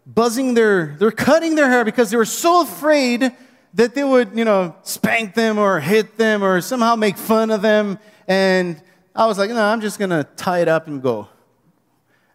buzzing 0.05 0.53
their, 0.53 0.95
they're 0.99 1.11
cutting 1.11 1.55
their 1.55 1.69
hair 1.69 1.85
because 1.85 2.11
they 2.11 2.17
were 2.17 2.25
so 2.25 2.61
afraid 2.61 3.31
that 3.73 3.95
they 3.95 4.03
would, 4.03 4.37
you 4.37 4.45
know, 4.45 4.75
spank 4.83 5.33
them 5.33 5.57
or 5.57 5.79
hit 5.79 6.17
them 6.17 6.43
or 6.43 6.61
somehow 6.61 6.95
make 6.95 7.17
fun 7.17 7.51
of 7.51 7.61
them. 7.61 7.99
And 8.27 8.81
I 9.15 9.25
was 9.25 9.37
like, 9.37 9.49
no, 9.49 9.63
I'm 9.63 9.81
just 9.81 9.97
gonna 9.97 10.25
tie 10.35 10.59
it 10.59 10.67
up 10.67 10.87
and 10.87 11.01
go. 11.01 11.29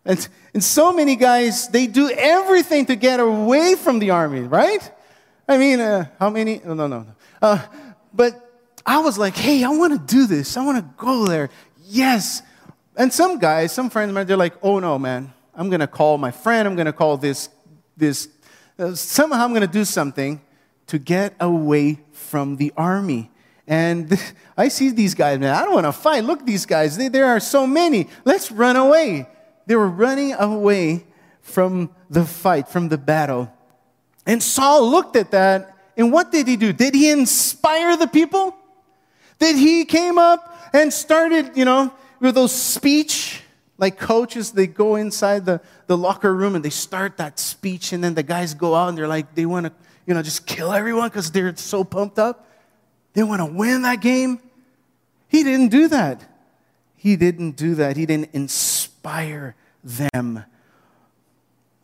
And, 0.04 0.28
and 0.54 0.64
so 0.64 0.92
many 0.92 1.16
guys, 1.16 1.68
they 1.68 1.86
do 1.86 2.10
everything 2.10 2.86
to 2.86 2.96
get 2.96 3.20
away 3.20 3.74
from 3.74 3.98
the 3.98 4.10
army, 4.10 4.40
right? 4.40 4.90
I 5.46 5.58
mean, 5.58 5.80
uh, 5.80 6.06
how 6.18 6.30
many? 6.30 6.60
No, 6.64 6.74
no, 6.74 6.86
no. 6.86 7.06
Uh, 7.42 7.60
but 8.12 8.50
I 8.86 8.98
was 8.98 9.18
like, 9.18 9.36
hey, 9.36 9.62
I 9.62 9.68
want 9.68 9.92
to 9.92 10.14
do 10.14 10.26
this. 10.26 10.56
I 10.56 10.64
want 10.64 10.78
to 10.78 10.94
go 10.96 11.26
there. 11.26 11.50
Yes. 11.86 12.42
And 12.96 13.12
some 13.12 13.38
guys, 13.38 13.72
some 13.72 13.90
friends 13.90 14.10
of 14.10 14.14
mine, 14.14 14.26
they're 14.26 14.36
like, 14.36 14.54
oh 14.62 14.78
no, 14.78 14.98
man, 14.98 15.32
I'm 15.54 15.68
going 15.68 15.80
to 15.80 15.86
call 15.86 16.18
my 16.18 16.30
friend. 16.30 16.66
I'm 16.66 16.76
going 16.76 16.86
to 16.86 16.92
call 16.92 17.16
this, 17.16 17.48
this, 17.96 18.28
uh, 18.78 18.94
somehow 18.94 19.44
I'm 19.44 19.50
going 19.50 19.62
to 19.62 19.66
do 19.66 19.84
something 19.84 20.40
to 20.86 20.98
get 20.98 21.34
away 21.40 22.00
from 22.12 22.56
the 22.56 22.72
army. 22.76 23.30
And 23.70 24.20
I 24.58 24.68
see 24.68 24.90
these 24.90 25.14
guys, 25.14 25.38
man, 25.38 25.54
I 25.54 25.62
don't 25.62 25.72
want 25.72 25.86
to 25.86 25.92
fight. 25.92 26.24
Look, 26.24 26.44
these 26.44 26.66
guys, 26.66 26.98
they, 26.98 27.08
there 27.08 27.26
are 27.26 27.40
so 27.40 27.66
many. 27.66 28.08
Let's 28.26 28.50
run 28.50 28.76
away. 28.76 29.28
They 29.66 29.76
were 29.76 29.88
running 29.88 30.34
away 30.34 31.06
from 31.40 31.90
the 32.10 32.26
fight, 32.26 32.68
from 32.68 32.88
the 32.88 32.98
battle. 32.98 33.50
And 34.26 34.42
Saul 34.42 34.90
looked 34.90 35.16
at 35.16 35.30
that, 35.30 35.76
and 35.96 36.12
what 36.12 36.32
did 36.32 36.48
he 36.48 36.56
do? 36.56 36.72
Did 36.72 36.94
he 36.94 37.10
inspire 37.10 37.96
the 37.96 38.08
people? 38.08 38.56
Did 39.38 39.56
he 39.56 39.84
came 39.84 40.18
up 40.18 40.52
and 40.72 40.92
started, 40.92 41.56
you 41.56 41.64
know, 41.64 41.94
with 42.18 42.34
those 42.34 42.52
speech, 42.52 43.40
like 43.78 43.98
coaches, 43.98 44.50
they 44.50 44.66
go 44.66 44.96
inside 44.96 45.46
the, 45.46 45.60
the 45.86 45.96
locker 45.96 46.34
room 46.34 46.54
and 46.54 46.64
they 46.64 46.70
start 46.70 47.16
that 47.16 47.38
speech, 47.38 47.92
and 47.92 48.02
then 48.02 48.14
the 48.14 48.22
guys 48.22 48.52
go 48.52 48.74
out 48.74 48.88
and 48.88 48.98
they're 48.98 49.08
like, 49.08 49.34
they 49.34 49.46
want 49.46 49.66
to, 49.66 49.72
you 50.06 50.12
know, 50.12 50.22
just 50.22 50.46
kill 50.46 50.72
everyone 50.72 51.08
because 51.08 51.30
they're 51.30 51.54
so 51.56 51.84
pumped 51.84 52.18
up. 52.18 52.49
They 53.12 53.22
want 53.22 53.40
to 53.40 53.46
win 53.46 53.82
that 53.82 54.00
game. 54.00 54.40
He 55.28 55.42
didn't 55.42 55.68
do 55.68 55.88
that. 55.88 56.22
He 56.96 57.16
didn't 57.16 57.52
do 57.52 57.74
that. 57.76 57.96
He 57.96 58.06
didn't 58.06 58.30
inspire 58.32 59.54
them. 59.82 60.44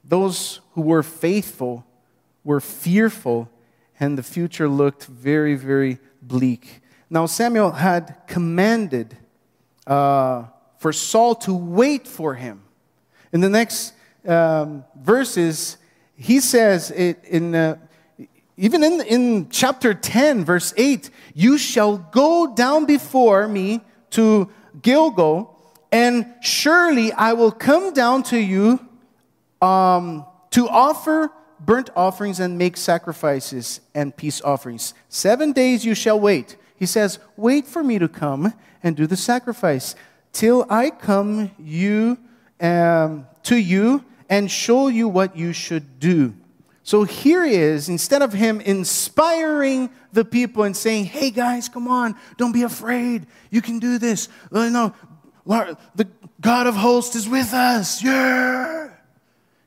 Those 0.04 0.60
who 0.72 0.82
were 0.82 1.02
faithful 1.02 1.84
were 2.44 2.60
fearful, 2.60 3.48
and 3.98 4.16
the 4.16 4.22
future 4.22 4.68
looked 4.68 5.06
very, 5.06 5.56
very 5.56 5.98
bleak. 6.22 6.80
Now, 7.08 7.26
Samuel 7.26 7.72
had 7.72 8.16
commanded 8.26 9.16
uh, 9.86 10.44
for 10.78 10.92
Saul 10.92 11.34
to 11.36 11.54
wait 11.54 12.06
for 12.06 12.34
him. 12.34 12.62
In 13.32 13.40
the 13.40 13.48
next 13.48 13.94
um, 14.26 14.84
verses, 14.94 15.76
he 16.16 16.40
says 16.40 16.90
it 16.90 17.24
in, 17.24 17.54
uh, 17.54 17.78
even 18.56 18.82
in, 18.82 19.00
in 19.02 19.48
chapter 19.50 19.92
10, 19.92 20.44
verse 20.44 20.72
8, 20.76 21.10
you 21.34 21.58
shall 21.58 21.98
go 21.98 22.54
down 22.54 22.86
before 22.86 23.46
me 23.46 23.82
to 24.10 24.50
Gilgal 24.80 25.56
and 25.92 26.26
surely 26.42 27.12
I 27.12 27.32
will 27.34 27.52
come 27.52 27.92
down 27.92 28.22
to 28.24 28.38
you 28.38 28.80
um, 29.62 30.26
to 30.50 30.68
offer 30.68 31.30
burnt 31.60 31.90
offerings 31.96 32.40
and 32.40 32.58
make 32.58 32.76
sacrifices 32.76 33.80
and 33.94 34.16
peace 34.16 34.40
offerings. 34.42 34.94
Seven 35.08 35.52
days 35.52 35.84
you 35.84 35.94
shall 35.94 36.20
wait. 36.20 36.56
He 36.76 36.86
says, 36.86 37.18
Wait 37.36 37.66
for 37.66 37.82
me 37.82 37.98
to 37.98 38.08
come 38.08 38.52
and 38.82 38.96
do 38.96 39.06
the 39.06 39.16
sacrifice 39.16 39.94
till 40.32 40.66
I 40.68 40.90
come 40.90 41.50
you 41.58 42.18
um, 42.60 43.26
to 43.44 43.56
you 43.56 44.04
and 44.28 44.50
show 44.50 44.88
you 44.88 45.08
what 45.08 45.36
you 45.36 45.52
should 45.52 45.98
do. 45.98 46.34
So 46.86 47.02
here 47.02 47.44
he 47.44 47.56
is, 47.56 47.88
instead 47.88 48.22
of 48.22 48.32
him 48.32 48.60
inspiring 48.60 49.90
the 50.12 50.24
people 50.24 50.62
and 50.62 50.76
saying, 50.76 51.06
Hey 51.06 51.32
guys, 51.32 51.68
come 51.68 51.88
on, 51.88 52.14
don't 52.36 52.52
be 52.52 52.62
afraid, 52.62 53.26
you 53.50 53.60
can 53.60 53.80
do 53.80 53.98
this. 53.98 54.28
No, 54.52 54.94
the 55.44 56.06
God 56.40 56.68
of 56.68 56.76
hosts 56.76 57.16
is 57.16 57.28
with 57.28 57.52
us. 57.52 58.04
Yeah. 58.04 58.90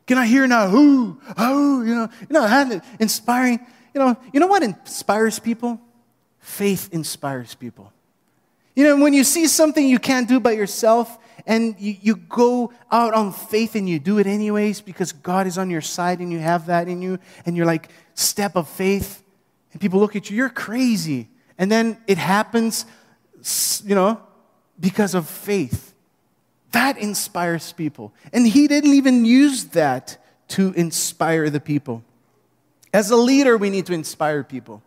Can 0.08 0.18
I 0.18 0.28
hear 0.28 0.48
now? 0.48 0.70
Who? 0.70 1.20
Oh, 1.38 1.82
you 1.82 1.94
know, 1.94 2.08
you 2.22 2.28
know, 2.30 2.82
inspiring. 3.02 3.60
You 3.94 4.00
know, 4.00 4.18
you 4.32 4.40
know 4.40 4.48
what 4.48 4.64
inspires 4.64 5.40
people? 5.40 5.78
Faith 6.40 6.88
inspires 6.94 7.54
people. 7.54 7.92
You 8.78 8.86
know, 8.86 9.04
when 9.04 9.14
you 9.14 9.26
see 9.26 9.48
something 9.48 9.86
you 9.86 10.00
can't 10.00 10.30
do 10.30 10.40
by 10.40 10.52
yourself 10.52 11.18
and 11.50 11.76
you, 11.80 11.96
you 12.00 12.16
go 12.16 12.72
out 12.92 13.16
on 13.16 13.34
faith 13.34 13.74
and 13.74 13.90
you 13.90 13.98
do 13.98 14.20
it 14.20 14.28
anyways 14.28 14.82
because 14.82 15.12
God 15.12 15.48
is 15.48 15.58
on 15.58 15.72
your 15.72 15.82
side 15.82 16.20
and 16.20 16.32
you 16.32 16.38
have 16.38 16.68
that 16.68 16.88
in 16.88 17.02
you 17.02 17.18
and 17.44 17.58
you're 17.58 17.66
like, 17.66 17.90
step 18.14 18.56
of 18.56 18.70
faith, 18.70 19.24
and 19.72 19.82
people 19.82 20.00
look 20.00 20.16
at 20.16 20.30
you, 20.30 20.38
you're 20.38 20.50
crazy. 20.50 21.28
And 21.58 21.72
then 21.72 21.98
it 22.06 22.20
happens, 22.20 22.86
you 23.84 23.96
know, 23.96 24.22
because 24.80 25.16
of 25.16 25.28
faith. 25.28 25.96
That 26.72 27.00
inspires 27.00 27.74
people. 27.74 28.14
And 28.32 28.48
he 28.48 28.68
didn't 28.68 28.94
even 28.94 29.26
use 29.26 29.66
that 29.70 30.24
to 30.50 30.72
inspire 30.74 31.50
the 31.50 31.60
people. 31.60 32.04
As 32.94 33.10
a 33.10 33.16
leader, 33.16 33.58
we 33.58 33.72
need 33.72 33.88
to 33.88 33.94
inspire 33.94 34.44
people. 34.44 34.84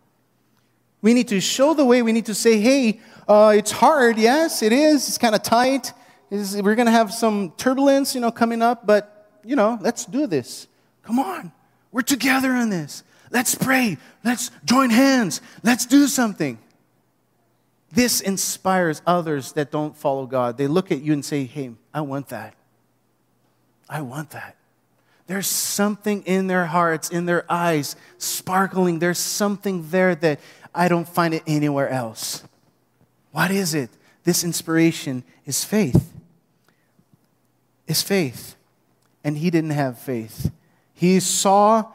We 1.01 1.13
need 1.13 1.27
to 1.29 1.41
show 1.41 1.75
the 1.75 1.85
way. 1.85 2.03
We 2.03 2.13
need 2.13 2.27
to 2.27 2.35
say, 2.35 2.61
hey, 2.61 3.01
uh, 3.27 3.53
it's 3.57 3.73
hard. 3.73 4.17
Yes, 4.17 4.63
it 4.63 4.73
is. 4.73 5.09
It's 5.09 5.19
kind 5.19 5.35
of 5.35 5.43
tight. 5.43 5.93
It's, 6.33 6.57
we're 6.57 6.77
going 6.77 6.87
to 6.87 6.93
have 6.93 7.13
some 7.13 7.51
turbulence, 7.59 8.15
you 8.15 8.21
know, 8.23 8.31
coming 8.31 8.63
up, 8.63 8.87
but, 8.87 9.29
you 9.45 9.55
know, 9.55 9.79
let's 9.83 10.07
do 10.07 10.27
this. 10.27 10.67
Come 11.03 11.19
on. 11.19 11.53
We're 11.91 12.01
together 12.01 12.53
on 12.53 12.71
this. 12.71 13.05
Let's 13.31 13.55
pray. 13.55 13.99
Let's 14.25 14.51
join 14.65 14.89
hands. 14.89 15.43
Let's 15.63 15.85
do 15.85 16.07
something. 16.07 16.59
This 17.93 18.23
inspires 18.23 19.03
others 19.07 19.53
that 19.53 19.71
don't 19.71 19.95
follow 19.95 20.25
God. 20.25 20.57
They 20.57 20.69
look 20.69 20.91
at 20.91 21.03
you 21.03 21.13
and 21.13 21.23
say, 21.23 21.45
hey, 21.45 21.73
I 21.93 22.01
want 22.01 22.31
that. 22.31 22.55
I 23.87 24.01
want 24.01 24.31
that. 24.31 24.57
There's 25.27 25.47
something 25.47 26.23
in 26.23 26.47
their 26.47 26.65
hearts, 26.65 27.11
in 27.11 27.27
their 27.27 27.45
eyes, 27.53 27.95
sparkling. 28.17 29.01
There's 29.01 29.19
something 29.19 29.87
there 29.91 30.15
that 30.15 30.41
I 30.75 30.89
don't 30.89 31.07
find 31.07 31.35
it 31.35 31.43
anywhere 31.47 31.91
else. 31.91 32.43
What 33.33 33.51
is 33.51 33.75
it? 33.75 33.91
This 34.25 34.45
inspiration 34.45 35.25
is 35.45 35.63
faith. 35.63 36.12
Is 37.87 38.03
faith. 38.03 38.57
And 39.25 39.39
he 39.39 39.51
didn't 39.51 39.71
have 39.71 39.99
faith. 39.99 40.51
He 40.95 41.21
saw 41.21 41.87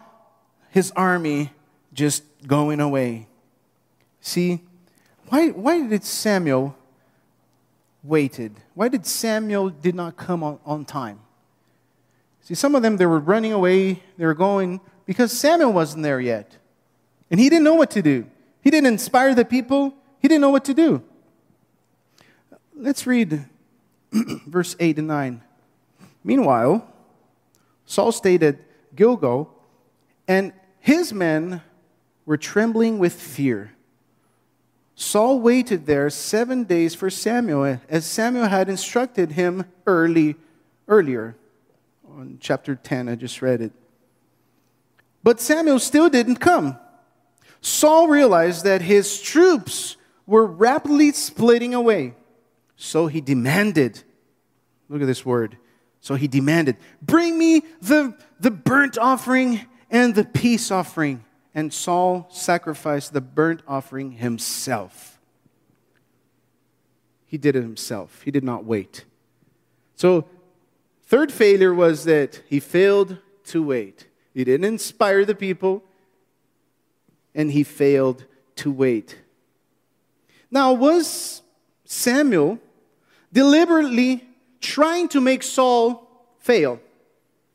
his 0.70 0.92
army 0.92 1.52
just 1.94 2.24
going 2.46 2.80
away. 2.80 3.28
See, 4.22 4.62
why, 5.30 5.50
why 5.50 5.86
did 5.88 6.04
Samuel 6.04 6.76
waited? 8.04 8.54
Why 8.74 8.88
did 8.88 9.06
Samuel 9.06 9.70
did 9.70 9.96
not 9.96 10.16
come 10.16 10.44
on, 10.44 10.60
on 10.66 10.86
time? 10.86 11.20
See, 12.42 12.56
some 12.56 12.76
of 12.76 12.82
them, 12.82 12.98
they 12.98 13.06
were 13.06 13.20
running 13.20 13.52
away, 13.52 14.04
they 14.18 14.26
were 14.26 14.34
going 14.34 14.80
because 15.06 15.32
Samuel 15.32 15.74
wasn't 15.74 16.04
there 16.04 16.22
yet. 16.22 16.58
And 17.30 17.40
he 17.40 17.50
didn't 17.50 17.66
know 17.66 17.76
what 17.76 17.92
to 17.92 18.02
do. 18.02 18.26
He 18.62 18.70
didn't 18.70 18.88
inspire 18.88 19.36
the 19.36 19.46
people, 19.46 19.94
he 20.20 20.28
didn't 20.28 20.42
know 20.42 20.50
what 20.50 20.66
to 20.66 20.74
do. 20.74 21.04
Let's 22.76 23.08
read 23.08 23.46
verse 24.12 24.76
8 24.80 25.00
and 25.00 25.08
9. 25.08 25.42
Meanwhile, 26.24 26.88
Saul 27.86 28.12
stayed 28.12 28.44
at 28.44 28.58
Gilgal, 28.96 29.50
and 30.28 30.54
his 30.80 31.14
men 31.14 31.62
were 32.26 32.38
trembling 32.38 33.00
with 33.00 33.14
fear. 33.14 33.74
Saul 34.96 35.40
waited 35.40 35.86
there 35.86 36.10
seven 36.10 36.64
days 36.64 36.96
for 36.96 37.10
Samuel, 37.10 37.80
as 37.88 38.06
Samuel 38.06 38.48
had 38.48 38.68
instructed 38.68 39.34
him 39.34 39.66
early, 39.86 40.36
earlier 40.88 41.36
on 42.18 42.38
chapter 42.42 42.76
10. 42.76 43.08
I 43.08 43.16
just 43.16 43.42
read 43.42 43.62
it. 43.62 43.72
But 45.24 45.40
Samuel 45.40 45.80
still 45.80 46.10
didn't 46.10 46.38
come. 46.38 46.78
Saul 47.62 48.08
realized 48.08 48.64
that 48.64 48.82
his 48.82 49.22
troops 49.22 49.98
were 50.26 50.46
rapidly 50.46 51.12
splitting 51.12 51.74
away. 51.74 52.16
So 52.76 53.08
he 53.08 53.22
demanded, 53.22 54.04
look 54.90 55.02
at 55.02 55.08
this 55.08 55.26
word. 55.26 55.58
So 56.02 56.16
he 56.16 56.28
demanded, 56.28 56.78
Bring 57.02 57.38
me 57.38 57.64
the, 57.82 58.16
the 58.40 58.52
burnt 58.52 58.98
offering 58.98 59.66
and 59.90 60.16
the 60.16 60.26
peace 60.26 60.72
offering. 60.72 61.24
And 61.54 61.74
Saul 61.74 62.28
sacrificed 62.32 63.14
the 63.14 63.22
burnt 63.22 63.64
offering 63.68 64.12
himself. 64.12 65.20
He 67.26 67.38
did 67.38 67.56
it 67.56 67.64
himself, 67.64 68.22
he 68.24 68.32
did 68.32 68.44
not 68.44 68.64
wait. 68.64 69.06
So 69.96 70.28
Third 71.08 71.32
failure 71.32 71.74
was 71.74 72.04
that 72.04 72.42
he 72.50 72.60
failed 72.60 73.18
to 73.46 73.64
wait. 73.64 74.08
He 74.34 74.44
didn't 74.44 74.66
inspire 74.66 75.24
the 75.24 75.36
people, 75.36 75.82
and 77.34 77.50
he 77.50 77.64
failed 77.64 78.26
to 78.58 78.70
wait. 78.70 79.18
Now, 80.52 80.74
was 80.74 81.42
Samuel 81.86 82.60
deliberately 83.32 84.27
trying 84.68 85.08
to 85.10 85.22
make 85.22 85.44
Saul 85.44 86.08
fail? 86.40 86.80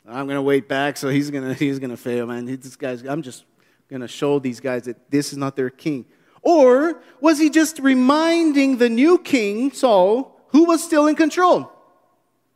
I'm 0.08 0.26
going 0.26 0.36
to 0.36 0.42
wait 0.42 0.68
back, 0.68 0.96
so 0.96 1.08
he's 1.08 1.30
going 1.30 1.44
to 1.44 1.54
he's 1.54 1.78
to 1.78 1.96
fail, 1.96 2.26
man. 2.26 2.46
This 2.46 2.76
guy's, 2.76 3.04
I'm 3.04 3.22
just 3.22 3.44
going 3.88 4.00
to 4.00 4.08
show 4.08 4.38
these 4.38 4.60
guys 4.60 4.84
that 4.84 5.10
this 5.10 5.32
is 5.32 5.38
not 5.38 5.54
their 5.54 5.70
king. 5.70 6.06
Or 6.40 7.00
was 7.20 7.38
he 7.38 7.50
just 7.50 7.78
reminding 7.78 8.78
the 8.78 8.88
new 8.88 9.18
king, 9.18 9.70
Saul, 9.72 10.40
who 10.48 10.64
was 10.64 10.82
still 10.82 11.06
in 11.06 11.14
control? 11.14 11.70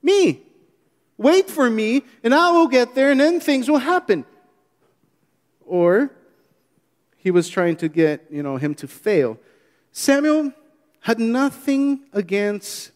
Me. 0.02 0.42
Wait 1.18 1.48
for 1.48 1.70
me, 1.70 2.02
and 2.22 2.34
I 2.34 2.50
will 2.50 2.66
get 2.66 2.94
there, 2.94 3.10
and 3.10 3.20
then 3.20 3.40
things 3.40 3.70
will 3.70 3.78
happen. 3.78 4.24
Or 5.64 6.10
he 7.16 7.30
was 7.30 7.48
trying 7.48 7.76
to 7.76 7.88
get 7.88 8.26
you 8.30 8.42
know, 8.42 8.56
him 8.56 8.74
to 8.76 8.88
fail. 8.88 9.38
Samuel 9.92 10.52
had 11.00 11.18
nothing 11.18 12.00
against 12.12 12.90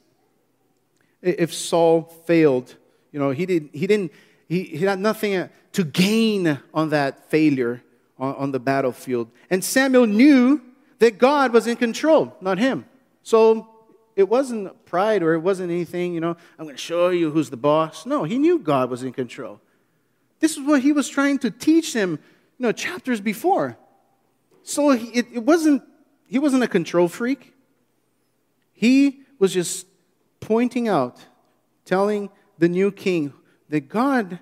if 1.23 1.53
Saul 1.53 2.03
failed. 2.27 2.75
You 3.13 3.19
know, 3.19 3.31
he, 3.31 3.47
did, 3.47 3.71
he, 3.73 3.87
didn't, 3.87 4.13
he, 4.49 4.65
he 4.65 4.85
had 4.85 4.99
nothing 4.99 5.49
to 5.73 5.85
gain 5.85 6.59
on 6.73 6.91
that 6.91 7.31
failure 7.31 7.83
on, 8.19 8.35
on 8.37 8.53
the 8.53 8.61
battlefield. 8.61 9.31
And 9.49 9.65
Samuel 9.65 10.07
knew 10.07 10.61
that 10.99 11.19
God 11.19 11.53
was 11.53 11.67
in 11.67 11.77
control, 11.77 12.37
not 12.41 12.59
him. 12.59 12.85
So 13.23 13.69
it 14.17 14.29
wasn't 14.29 14.85
pride 14.85 15.23
or 15.23 15.35
it 15.35 15.41
wasn't 15.41 15.71
anything, 15.71 16.15
you 16.15 16.21
know, 16.21 16.37
I'm 16.59 16.65
going 16.65 16.77
to 16.77 16.81
show 16.81 17.09
you 17.09 17.31
who's 17.31 17.51
the 17.51 17.57
boss. 17.57 18.07
No, 18.07 18.25
he 18.25 18.39
knew 18.39 18.59
God 18.59 18.91
was 18.91 19.03
in 19.03 19.13
control. 19.13 19.61
This 20.41 20.57
is 20.57 20.61
what 20.61 20.83
he 20.83 20.93
was 20.93 21.09
trying 21.09 21.39
to 21.41 21.51
teach 21.51 21.93
him, 21.93 22.13
you 22.59 22.63
know, 22.67 22.73
chapters 22.73 23.21
before. 23.21 23.77
So 24.63 24.91
he, 24.91 25.09
it, 25.09 25.27
it 25.33 25.43
wasn't, 25.45 25.83
he 26.27 26.39
wasn't 26.39 26.63
a 26.63 26.69
control 26.69 27.09
freak. 27.09 27.55
He 28.73 29.23
was 29.39 29.53
just 29.53 29.87
pointing 30.41 30.89
out, 30.89 31.19
telling 31.85 32.31
the 32.59 32.69
new 32.69 32.91
king 32.91 33.33
that 33.69 33.89
God 33.89 34.41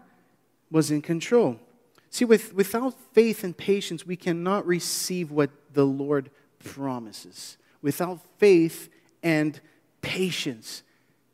was 0.70 0.90
in 0.90 1.02
control. 1.02 1.58
See, 2.10 2.24
with, 2.24 2.54
without 2.54 2.94
faith 3.12 3.44
and 3.44 3.56
patience, 3.56 4.06
we 4.06 4.16
cannot 4.16 4.66
receive 4.66 5.30
what 5.30 5.50
the 5.72 5.84
Lord 5.84 6.30
promises. 6.64 7.58
Without 7.82 8.20
faith 8.38 8.88
and 9.22 9.60
patience. 10.00 10.82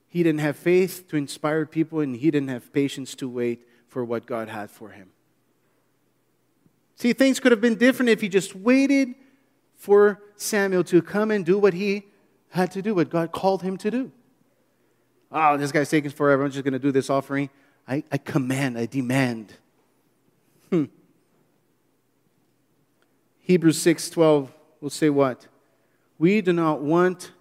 He 0.09 0.23
didn't 0.23 0.41
have 0.41 0.57
faith 0.57 1.09
to 1.09 1.17
inspire 1.17 1.67
people, 1.67 2.01
and 2.01 2.17
he 2.17 2.31
didn't 2.31 2.49
have 2.49 2.73
patience 2.73 3.15
to 3.17 3.29
wait 3.29 3.67
for 3.89 4.05
what 4.05 4.27
God 4.27 4.49
had 4.49 4.71
for 4.71 4.91
him. 4.91 5.11
See, 6.97 7.13
things 7.13 7.41
could 7.41 7.53
have 7.53 7.61
been 7.61 7.77
different 7.77 8.11
if 8.11 8.21
he 8.21 8.29
just 8.29 8.55
waited 8.55 9.15
for 9.77 10.21
Samuel 10.37 10.85
to 10.85 11.03
come 11.03 11.31
and 11.31 11.45
do 11.45 11.59
what 11.59 11.75
he 11.75 12.05
had 12.51 12.71
to 12.73 12.83
do, 12.83 12.95
what 12.95 13.11
God 13.11 13.33
called 13.33 13.63
him 13.63 13.77
to 13.79 13.91
do. 13.91 14.13
Oh, 15.37 15.57
this 15.57 15.73
guy's 15.73 15.91
taking 15.91 16.13
forever. 16.13 16.45
I'm 16.45 16.51
just 16.53 16.63
going 16.63 16.75
to 16.75 16.79
do 16.79 16.93
this 16.93 17.11
offering. 17.11 17.51
I, 17.89 18.05
I 18.13 18.19
command, 18.19 18.79
I 18.79 18.87
demand. 18.87 19.53
Hmm. 20.71 20.85
Hebrews 23.41 23.83
6:12 23.83 24.51
will 24.81 24.91
say 24.91 25.11
what? 25.11 25.49
We 26.19 26.41
do 26.41 26.53
not 26.53 26.81
want 26.81 27.33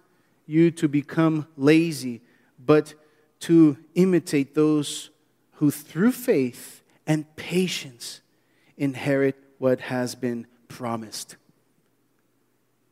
you 0.44 0.72
to 0.72 0.88
become 0.88 1.46
lazy, 1.56 2.20
but 2.58 2.94
to 3.40 3.78
imitate 3.94 4.54
those 4.54 5.10
who, 5.54 5.70
through 5.70 6.12
faith 6.12 6.82
and 7.06 7.24
patience, 7.36 8.20
inherit 8.76 9.36
what 9.58 9.80
has 9.80 10.16
been 10.16 10.46
promised. 10.66 11.36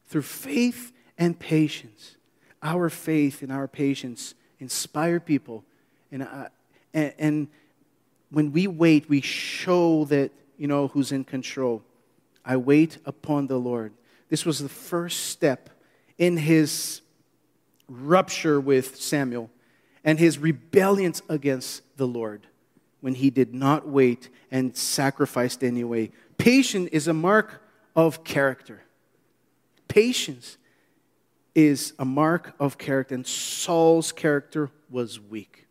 Through 0.07 0.23
faith 0.23 0.93
and 1.19 1.39
patience, 1.39 2.17
our 2.63 2.89
faith 2.89 3.43
and 3.43 3.51
our 3.51 3.67
patience 3.67 4.35
inspire 4.63 5.21
people. 5.21 5.65
And, 6.11 6.23
uh, 6.23 6.49
and, 6.95 7.13
and 7.19 7.49
when 8.31 8.53
we 8.53 8.67
wait, 8.67 9.09
we 9.09 9.21
show 9.21 10.07
that, 10.07 10.31
you 10.57 10.69
know, 10.69 10.89
who's 10.89 11.13
in 11.13 11.25
control. 11.25 11.83
I 12.45 12.57
wait 12.57 12.99
upon 13.05 13.49
the 13.49 13.59
Lord. 13.59 13.93
This 14.31 14.47
was 14.47 14.61
the 14.61 14.69
first 14.69 15.27
step 15.27 15.69
in 16.17 16.37
his 16.39 17.03
rupture 17.89 18.61
with 18.61 18.97
Samuel 18.97 19.51
and 20.05 20.19
his 20.19 20.39
rebellions 20.39 21.23
against 21.29 21.83
the 21.97 22.07
Lord 22.07 22.47
when 23.01 23.15
he 23.15 23.31
did 23.31 23.53
not 23.53 23.87
wait 23.87 24.31
and 24.51 24.77
sacrificed 24.77 25.63
anyway. 25.63 26.11
Patience 26.39 26.89
is 26.93 27.09
a 27.09 27.13
mark 27.13 27.63
of 27.95 28.25
character. 28.25 28.83
Patience 29.89 30.57
is 31.55 31.93
a 31.99 32.05
mark 32.05 32.55
of 32.59 32.79
character, 32.79 33.15
and 33.15 33.27
Saul's 33.27 34.13
character 34.13 34.71
was 34.91 35.21
weak, 35.21 35.67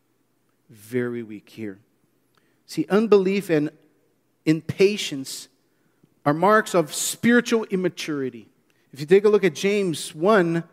very 0.70 1.24
weak 1.24 1.50
here. 1.50 1.80
See, 2.66 2.86
unbelief 2.90 3.50
and 3.50 3.72
impatience 4.46 5.48
are 6.26 6.34
marks 6.34 6.74
of 6.74 6.94
spiritual 6.94 7.66
immaturity. 7.66 8.48
If 8.94 9.00
you 9.00 9.06
take 9.06 9.26
a 9.26 9.30
look 9.30 9.44
at 9.44 9.56
James 9.56 10.14
1, 10.14 10.64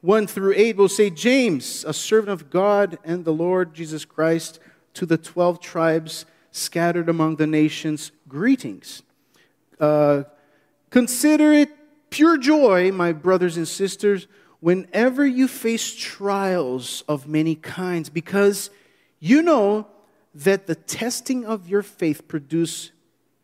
1 0.00 0.26
through 0.26 0.54
8 0.56 0.76
we'll 0.76 0.88
say, 0.88 1.10
James, 1.10 1.84
a 1.84 1.92
servant 1.92 2.30
of 2.30 2.50
God 2.50 2.98
and 3.04 3.24
the 3.24 3.32
Lord 3.32 3.74
Jesus 3.74 4.04
Christ, 4.04 4.60
to 4.94 5.04
the 5.04 5.18
12 5.18 5.60
tribes 5.60 6.26
scattered 6.52 7.08
among 7.08 7.36
the 7.36 7.46
nations, 7.46 8.12
greetings. 8.28 9.02
Uh, 9.78 10.24
consider 10.90 11.52
it 11.52 11.70
pure 12.10 12.38
joy, 12.38 12.92
my 12.92 13.12
brothers 13.12 13.56
and 13.56 13.66
sisters, 13.66 14.26
whenever 14.60 15.26
you 15.26 15.48
face 15.48 15.94
trials 15.94 17.04
of 17.08 17.28
many 17.28 17.54
kinds, 17.54 18.08
because 18.08 18.70
you 19.20 19.42
know 19.42 19.86
that 20.34 20.66
the 20.66 20.74
testing 20.74 21.44
of 21.44 21.68
your 21.68 21.82
faith 21.82 22.28
produce 22.28 22.90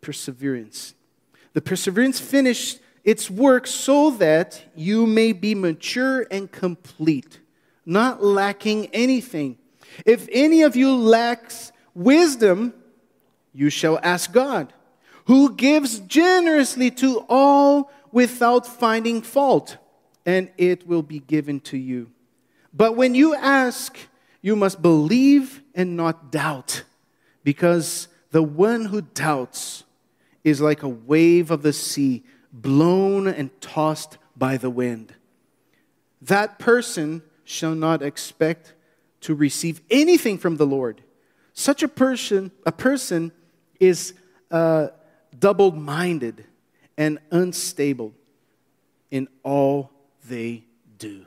perseverance. 0.00 0.94
The 1.52 1.62
perseverance 1.62 2.20
finished 2.20 2.80
its 3.04 3.30
work 3.30 3.66
so 3.66 4.10
that 4.12 4.62
you 4.74 5.06
may 5.06 5.32
be 5.32 5.54
mature 5.54 6.26
and 6.30 6.50
complete, 6.50 7.40
not 7.84 8.22
lacking 8.22 8.86
anything. 8.88 9.58
If 10.06 10.28
any 10.30 10.62
of 10.62 10.76
you 10.76 10.94
lacks 10.94 11.72
wisdom, 11.94 12.74
you 13.52 13.70
shall 13.70 13.98
ask 14.02 14.32
God, 14.32 14.72
who 15.26 15.54
gives 15.54 15.98
generously 16.00 16.90
to 16.92 17.24
all 17.28 17.90
without 18.12 18.66
finding 18.66 19.22
fault, 19.22 19.78
and 20.24 20.50
it 20.56 20.86
will 20.86 21.02
be 21.02 21.18
given 21.18 21.58
to 21.60 21.76
you. 21.76 22.10
But 22.72 22.96
when 22.96 23.14
you 23.14 23.34
ask, 23.34 23.98
you 24.40 24.54
must 24.54 24.80
believe 24.80 25.62
and 25.74 25.96
not 25.96 26.30
doubt, 26.30 26.84
because 27.42 28.08
the 28.30 28.42
one 28.42 28.86
who 28.86 29.00
doubts 29.00 29.84
is 30.44 30.60
like 30.60 30.82
a 30.82 30.88
wave 30.88 31.50
of 31.50 31.62
the 31.62 31.72
sea, 31.72 32.22
blown 32.52 33.26
and 33.26 33.48
tossed 33.60 34.18
by 34.36 34.56
the 34.56 34.70
wind. 34.70 35.14
That 36.20 36.58
person 36.58 37.22
shall 37.44 37.74
not 37.74 38.02
expect 38.02 38.74
to 39.22 39.34
receive 39.34 39.80
anything 39.90 40.38
from 40.38 40.56
the 40.56 40.66
Lord. 40.66 41.02
Such 41.54 41.82
a 41.82 41.88
person, 41.88 42.50
a 42.66 42.72
person 42.72 43.32
is 43.78 44.14
uh, 44.50 44.88
double-minded 45.38 46.44
and 47.02 47.18
unstable 47.32 48.14
in 49.10 49.26
all 49.42 49.90
they 50.28 50.62
do. 50.98 51.26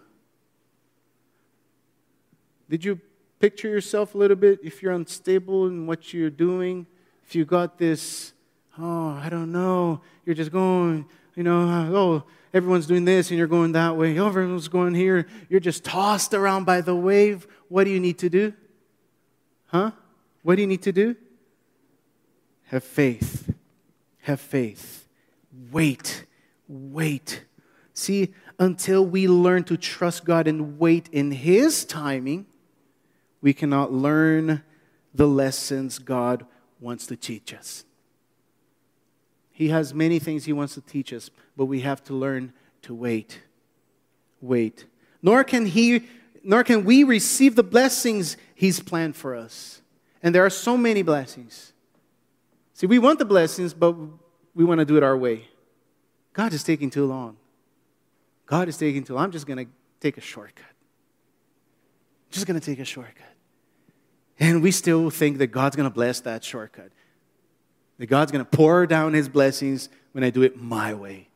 Did 2.70 2.86
you 2.86 3.02
picture 3.40 3.68
yourself 3.68 4.16
a 4.16 4.18
little 4.18 4.38
bit 4.38 4.60
if 4.64 4.82
you're 4.82 4.94
unstable 4.94 5.68
in 5.68 5.86
what 5.86 6.14
you're 6.14 6.30
doing? 6.30 6.88
If 7.28 7.36
you 7.36 7.44
got 7.44 7.78
this, 7.78 8.32
oh, 8.80 9.10
I 9.10 9.28
don't 9.28 9.52
know, 9.52 10.00
you're 10.26 10.34
just 10.34 10.54
going, 10.54 11.08
you 11.36 11.44
know, 11.44 11.60
oh, 11.94 12.24
everyone's 12.54 12.88
doing 12.88 13.04
this 13.04 13.30
and 13.30 13.38
you're 13.38 13.46
going 13.46 13.74
that 13.74 13.98
way, 13.98 14.18
oh, 14.18 14.28
everyone's 14.28 14.70
going 14.70 14.94
here, 14.94 15.28
you're 15.50 15.60
just 15.60 15.84
tossed 15.84 16.34
around 16.34 16.64
by 16.64 16.80
the 16.80 16.96
wave. 16.96 17.48
What 17.68 17.84
do 17.84 17.90
you 17.90 18.00
need 18.00 18.20
to 18.20 18.30
do? 18.30 18.54
Huh? 19.66 19.92
What 20.42 20.56
do 20.56 20.62
you 20.62 20.68
need 20.68 20.84
to 20.84 20.94
do? 20.94 21.18
Have 22.68 22.86
faith. 22.86 23.54
Have 24.22 24.40
faith. 24.40 25.05
Wait. 25.72 26.26
Wait. 26.68 27.46
See, 27.94 28.34
until 28.60 29.06
we 29.06 29.28
learn 29.28 29.64
to 29.66 29.78
trust 29.78 30.26
God 30.26 30.48
and 30.48 30.80
wait 30.80 31.10
in 31.12 31.32
His 31.32 31.86
timing, 31.86 32.46
we 33.42 33.54
cannot 33.54 33.94
learn 33.94 34.64
the 35.14 35.28
lessons 35.28 36.00
God 36.00 36.46
wants 36.80 37.08
to 37.08 37.16
teach 37.16 37.54
us. 37.54 37.86
He 39.52 39.70
has 39.70 39.94
many 39.94 40.20
things 40.20 40.46
He 40.46 40.54
wants 40.54 40.74
to 40.74 40.82
teach 40.82 41.14
us, 41.14 41.30
but 41.56 41.66
we 41.66 41.82
have 41.82 42.04
to 42.06 42.14
learn 42.14 42.54
to 42.82 42.94
wait. 42.94 43.42
Wait. 44.42 44.86
Nor 45.22 45.44
can 45.44 45.66
He 45.66 46.06
nor 46.44 46.64
can 46.64 46.86
we 46.86 47.04
receive 47.04 47.56
the 47.56 47.64
blessings 47.64 48.38
He's 48.54 48.80
planned 48.80 49.16
for 49.16 49.36
us. 49.36 49.82
And 50.22 50.36
there 50.36 50.46
are 50.46 50.50
so 50.50 50.78
many 50.78 51.02
blessings. 51.02 51.74
See, 52.74 52.88
we 52.88 53.00
want 53.00 53.20
the 53.20 53.26
blessings, 53.26 53.74
but 53.74 53.96
we 54.56 54.64
want 54.64 54.80
to 54.80 54.86
do 54.86 54.98
it 54.98 55.04
our 55.04 55.18
way. 55.18 55.48
God 56.34 56.54
is 56.54 56.64
taking 56.64 56.90
too 56.90 57.06
long. 57.06 57.38
God 58.46 58.68
is 58.70 58.78
taking 58.78 59.04
too 59.04 59.14
long. 59.14 59.26
I'm 59.26 59.32
just 59.32 59.46
going 59.46 59.66
to 59.66 59.72
take 60.00 60.18
a 60.18 60.22
shortcut. 60.22 60.66
I'm 60.66 62.32
just 62.32 62.48
going 62.48 62.60
to 62.60 62.66
take 62.66 62.80
a 62.80 62.86
shortcut. 62.86 63.28
And 64.40 64.64
we 64.64 64.72
still 64.72 65.10
think 65.10 65.38
that 65.38 65.48
God's 65.48 65.76
going 65.76 65.90
to 65.90 65.94
bless 65.94 66.22
that 66.22 66.44
shortcut. 66.44 66.92
That 67.98 68.08
God's 68.08 68.32
going 68.32 68.44
to 68.44 68.50
pour 68.50 68.86
down 68.86 69.14
his 69.14 69.30
blessings 69.30 69.90
when 70.12 70.24
I 70.24 70.30
do 70.30 70.42
it 70.42 70.62
my 70.62 70.94
way. 70.94 71.30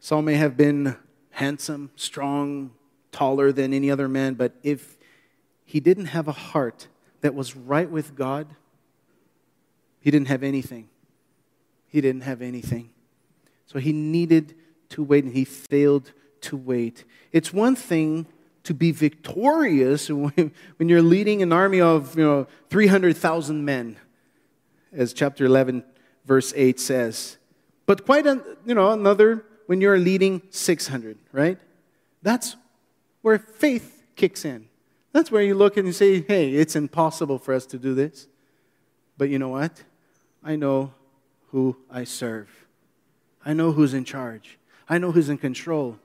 Saul 0.00 0.22
may 0.22 0.34
have 0.34 0.56
been 0.56 0.96
handsome, 1.30 1.90
strong, 1.96 2.72
taller 3.10 3.52
than 3.52 3.72
any 3.72 3.90
other 3.90 4.08
man, 4.08 4.34
but 4.34 4.52
if 4.62 4.98
he 5.64 5.80
didn't 5.80 6.06
have 6.06 6.28
a 6.28 6.32
heart 6.32 6.88
that 7.24 7.34
was 7.34 7.56
right 7.56 7.90
with 7.90 8.14
God, 8.14 8.46
he 9.98 10.10
didn't 10.10 10.28
have 10.28 10.42
anything. 10.42 10.90
He 11.86 12.02
didn't 12.02 12.20
have 12.20 12.42
anything. 12.42 12.90
So 13.64 13.78
he 13.78 13.94
needed 13.94 14.54
to 14.90 15.02
wait, 15.02 15.24
and 15.24 15.32
he 15.32 15.46
failed 15.46 16.12
to 16.42 16.54
wait. 16.54 17.04
It's 17.32 17.50
one 17.50 17.76
thing 17.76 18.26
to 18.64 18.74
be 18.74 18.92
victorious 18.92 20.10
when, 20.10 20.52
you're 20.78 21.00
leading 21.00 21.40
an 21.40 21.50
army 21.50 21.80
of 21.80 22.14
you 22.14 22.24
know, 22.24 22.46
300,000 22.68 23.64
men, 23.64 23.96
as 24.92 25.14
chapter 25.14 25.46
11, 25.46 25.82
verse 26.26 26.52
8 26.54 26.78
says. 26.78 27.38
But 27.86 28.04
quite 28.04 28.26
a, 28.26 28.44
you 28.66 28.74
know, 28.74 28.92
another 28.92 29.46
when 29.64 29.80
you're 29.80 29.98
leading 29.98 30.42
600, 30.50 31.16
right? 31.32 31.56
That's 32.20 32.56
where 33.22 33.38
faith 33.38 34.02
kicks 34.14 34.44
in. 34.44 34.68
That's 35.14 35.30
where 35.30 35.42
you 35.42 35.54
look 35.54 35.76
and 35.76 35.86
you 35.86 35.92
say, 35.92 36.22
hey, 36.22 36.54
it's 36.54 36.74
impossible 36.74 37.38
for 37.38 37.54
us 37.54 37.66
to 37.66 37.78
do 37.78 37.94
this. 37.94 38.26
But 39.16 39.28
you 39.30 39.38
know 39.38 39.50
what? 39.50 39.84
I 40.42 40.56
know 40.56 40.92
who 41.52 41.76
I 41.88 42.02
serve. 42.02 42.50
I 43.46 43.52
know 43.52 43.70
who's 43.70 43.94
in 43.94 44.04
charge. 44.04 44.58
I 44.88 44.98
know 44.98 45.12
who's 45.12 45.28
in 45.28 45.38
control. 45.38 46.00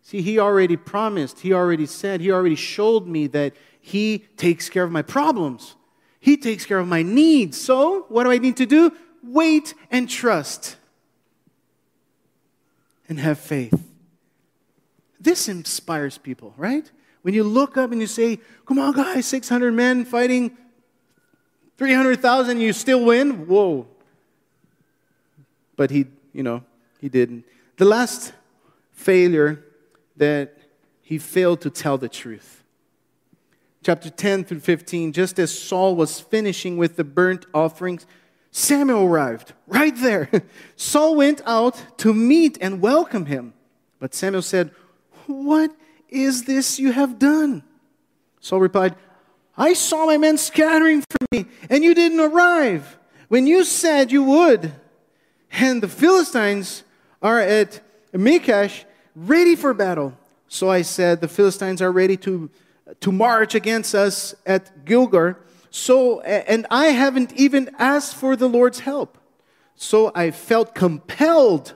See, 0.00 0.22
he 0.22 0.38
already 0.38 0.78
promised, 0.78 1.40
he 1.40 1.52
already 1.52 1.84
said, 1.84 2.22
he 2.22 2.32
already 2.32 2.54
showed 2.54 3.06
me 3.06 3.26
that 3.26 3.52
he 3.78 4.24
takes 4.38 4.70
care 4.70 4.84
of 4.84 4.90
my 4.90 5.02
problems. 5.02 5.76
He 6.18 6.38
takes 6.38 6.64
care 6.64 6.78
of 6.78 6.88
my 6.88 7.02
needs. 7.02 7.60
So, 7.60 8.06
what 8.08 8.24
do 8.24 8.30
I 8.30 8.38
need 8.38 8.56
to 8.56 8.66
do? 8.66 8.90
Wait 9.22 9.74
and 9.90 10.08
trust 10.08 10.76
and 13.06 13.20
have 13.20 13.38
faith. 13.38 13.78
This 15.20 15.46
inspires 15.46 16.16
people, 16.16 16.54
right? 16.56 16.90
When 17.24 17.32
you 17.32 17.42
look 17.42 17.78
up 17.78 17.90
and 17.90 18.02
you 18.02 18.06
say, 18.06 18.38
Come 18.66 18.78
on, 18.78 18.92
guys, 18.92 19.24
600 19.24 19.72
men 19.72 20.04
fighting 20.04 20.58
300,000, 21.78 22.60
you 22.60 22.74
still 22.74 23.02
win? 23.02 23.46
Whoa. 23.46 23.86
But 25.74 25.90
he, 25.90 26.04
you 26.34 26.42
know, 26.42 26.62
he 27.00 27.08
didn't. 27.08 27.46
The 27.78 27.86
last 27.86 28.34
failure 28.92 29.64
that 30.18 30.58
he 31.00 31.16
failed 31.16 31.62
to 31.62 31.70
tell 31.70 31.96
the 31.96 32.10
truth. 32.10 32.62
Chapter 33.82 34.10
10 34.10 34.44
through 34.44 34.60
15, 34.60 35.14
just 35.14 35.38
as 35.38 35.58
Saul 35.58 35.96
was 35.96 36.20
finishing 36.20 36.76
with 36.76 36.96
the 36.96 37.04
burnt 37.04 37.46
offerings, 37.54 38.04
Samuel 38.50 39.06
arrived 39.06 39.54
right 39.66 39.96
there. 39.96 40.28
Saul 40.76 41.16
went 41.16 41.40
out 41.46 41.98
to 41.98 42.12
meet 42.12 42.58
and 42.60 42.82
welcome 42.82 43.24
him. 43.26 43.54
But 43.98 44.14
Samuel 44.14 44.42
said, 44.42 44.72
What 45.26 45.74
is 46.14 46.44
this 46.44 46.78
you 46.78 46.92
have 46.92 47.18
done? 47.18 47.62
Saul 48.40 48.60
replied, 48.60 48.94
I 49.56 49.72
saw 49.72 50.06
my 50.06 50.18
men 50.18 50.36
scattering 50.36 51.02
from 51.02 51.26
me, 51.30 51.46
and 51.70 51.84
you 51.84 51.94
didn't 51.94 52.20
arrive 52.20 52.98
when 53.28 53.46
you 53.46 53.64
said 53.64 54.10
you 54.10 54.22
would. 54.22 54.72
And 55.52 55.82
the 55.82 55.88
Philistines 55.88 56.82
are 57.22 57.40
at 57.40 57.80
Michmash, 58.12 58.84
ready 59.14 59.54
for 59.54 59.72
battle. 59.72 60.16
So 60.48 60.70
I 60.70 60.82
said, 60.82 61.20
The 61.20 61.28
Philistines 61.28 61.80
are 61.80 61.92
ready 61.92 62.16
to, 62.18 62.50
to 63.00 63.12
march 63.12 63.54
against 63.54 63.94
us 63.94 64.34
at 64.44 64.84
Gilgal. 64.84 65.36
So, 65.70 66.20
and 66.20 66.66
I 66.70 66.86
haven't 66.86 67.32
even 67.32 67.70
asked 67.78 68.14
for 68.14 68.36
the 68.36 68.48
Lord's 68.48 68.80
help. 68.80 69.18
So 69.76 70.12
I 70.14 70.30
felt 70.30 70.74
compelled 70.74 71.74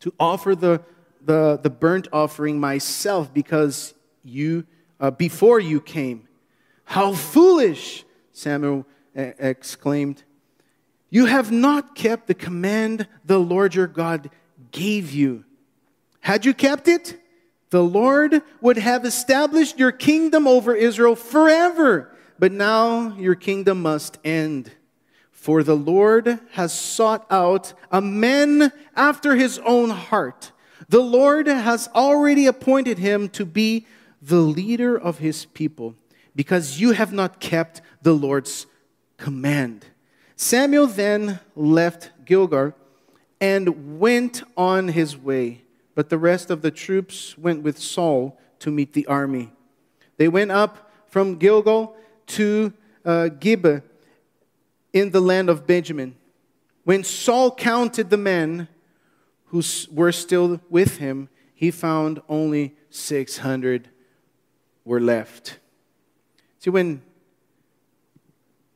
to 0.00 0.14
offer 0.18 0.54
the, 0.54 0.82
the, 1.24 1.58
the 1.62 1.70
burnt 1.70 2.08
offering 2.12 2.60
myself 2.60 3.32
because 3.32 3.94
you, 4.22 4.66
uh, 5.00 5.10
before 5.10 5.60
you 5.60 5.80
came. 5.80 6.28
How 6.84 7.12
foolish, 7.12 8.04
Samuel 8.32 8.86
exclaimed. 9.14 10.22
You 11.10 11.26
have 11.26 11.52
not 11.52 11.94
kept 11.94 12.26
the 12.26 12.34
command 12.34 13.06
the 13.24 13.38
Lord 13.38 13.74
your 13.74 13.86
God 13.86 14.30
gave 14.70 15.12
you. 15.12 15.44
Had 16.20 16.44
you 16.44 16.54
kept 16.54 16.88
it, 16.88 17.20
the 17.70 17.82
Lord 17.82 18.42
would 18.60 18.78
have 18.78 19.04
established 19.04 19.78
your 19.78 19.92
kingdom 19.92 20.46
over 20.46 20.74
Israel 20.74 21.16
forever 21.16 22.12
but 22.42 22.50
now 22.50 23.14
your 23.18 23.36
kingdom 23.36 23.82
must 23.82 24.18
end. 24.24 24.72
For 25.30 25.62
the 25.62 25.76
Lord 25.76 26.40
has 26.52 26.72
sought 26.72 27.26
out 27.30 27.72
a 27.90 28.00
man 28.00 28.72
after 28.96 29.36
his 29.36 29.58
own 29.60 29.90
heart. 29.90 30.51
The 30.92 31.00
Lord 31.00 31.46
has 31.46 31.88
already 31.94 32.44
appointed 32.44 32.98
him 32.98 33.30
to 33.30 33.46
be 33.46 33.86
the 34.20 34.42
leader 34.42 34.94
of 34.94 35.20
his 35.20 35.46
people, 35.46 35.94
because 36.36 36.80
you 36.82 36.92
have 36.92 37.14
not 37.14 37.40
kept 37.40 37.80
the 38.02 38.12
Lord's 38.12 38.66
command. 39.16 39.86
Samuel 40.36 40.86
then 40.86 41.40
left 41.56 42.10
Gilgal 42.26 42.74
and 43.40 43.98
went 43.98 44.42
on 44.54 44.88
his 44.88 45.16
way, 45.16 45.62
but 45.94 46.10
the 46.10 46.18
rest 46.18 46.50
of 46.50 46.60
the 46.60 46.70
troops 46.70 47.38
went 47.38 47.62
with 47.62 47.78
Saul 47.78 48.38
to 48.58 48.70
meet 48.70 48.92
the 48.92 49.06
army. 49.06 49.50
They 50.18 50.28
went 50.28 50.50
up 50.50 50.92
from 51.06 51.38
Gilgal 51.38 51.96
to 52.26 52.70
uh, 53.02 53.28
Gibeah 53.28 53.82
in 54.92 55.10
the 55.10 55.22
land 55.22 55.48
of 55.48 55.66
Benjamin. 55.66 56.16
When 56.84 57.02
Saul 57.02 57.54
counted 57.54 58.10
the 58.10 58.18
men 58.18 58.68
who 59.52 59.62
were 59.90 60.12
still 60.12 60.62
with 60.70 60.96
him, 60.96 61.28
he 61.54 61.70
found 61.70 62.22
only 62.26 62.74
600 62.88 63.90
were 64.82 64.98
left. 64.98 65.58
See, 66.58 66.70
when, 66.70 67.02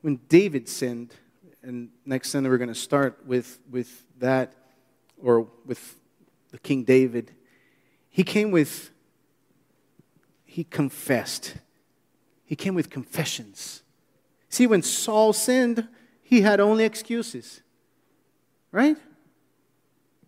when 0.03 0.21
David 0.29 0.69
sinned, 0.69 1.15
and 1.63 1.89
next 2.05 2.29
Sunday 2.29 2.51
we're 2.51 2.59
going 2.59 2.69
to 2.69 2.75
start 2.75 3.25
with, 3.25 3.59
with 3.71 4.05
that, 4.19 4.53
or 5.23 5.49
with 5.65 5.97
the 6.51 6.59
King 6.59 6.85
David, 6.85 7.33
he 8.11 8.23
came 8.23 8.51
with, 8.51 8.91
he 10.45 10.63
confessed. 10.63 11.55
He 12.45 12.55
came 12.55 12.75
with 12.75 12.91
confessions. 12.91 13.83
See, 14.51 14.67
when 14.67 14.83
Saul 14.83 15.33
sinned, 15.33 15.89
he 16.23 16.43
had 16.43 16.61
only 16.61 16.85
excuses, 16.85 17.63
right? 18.71 18.99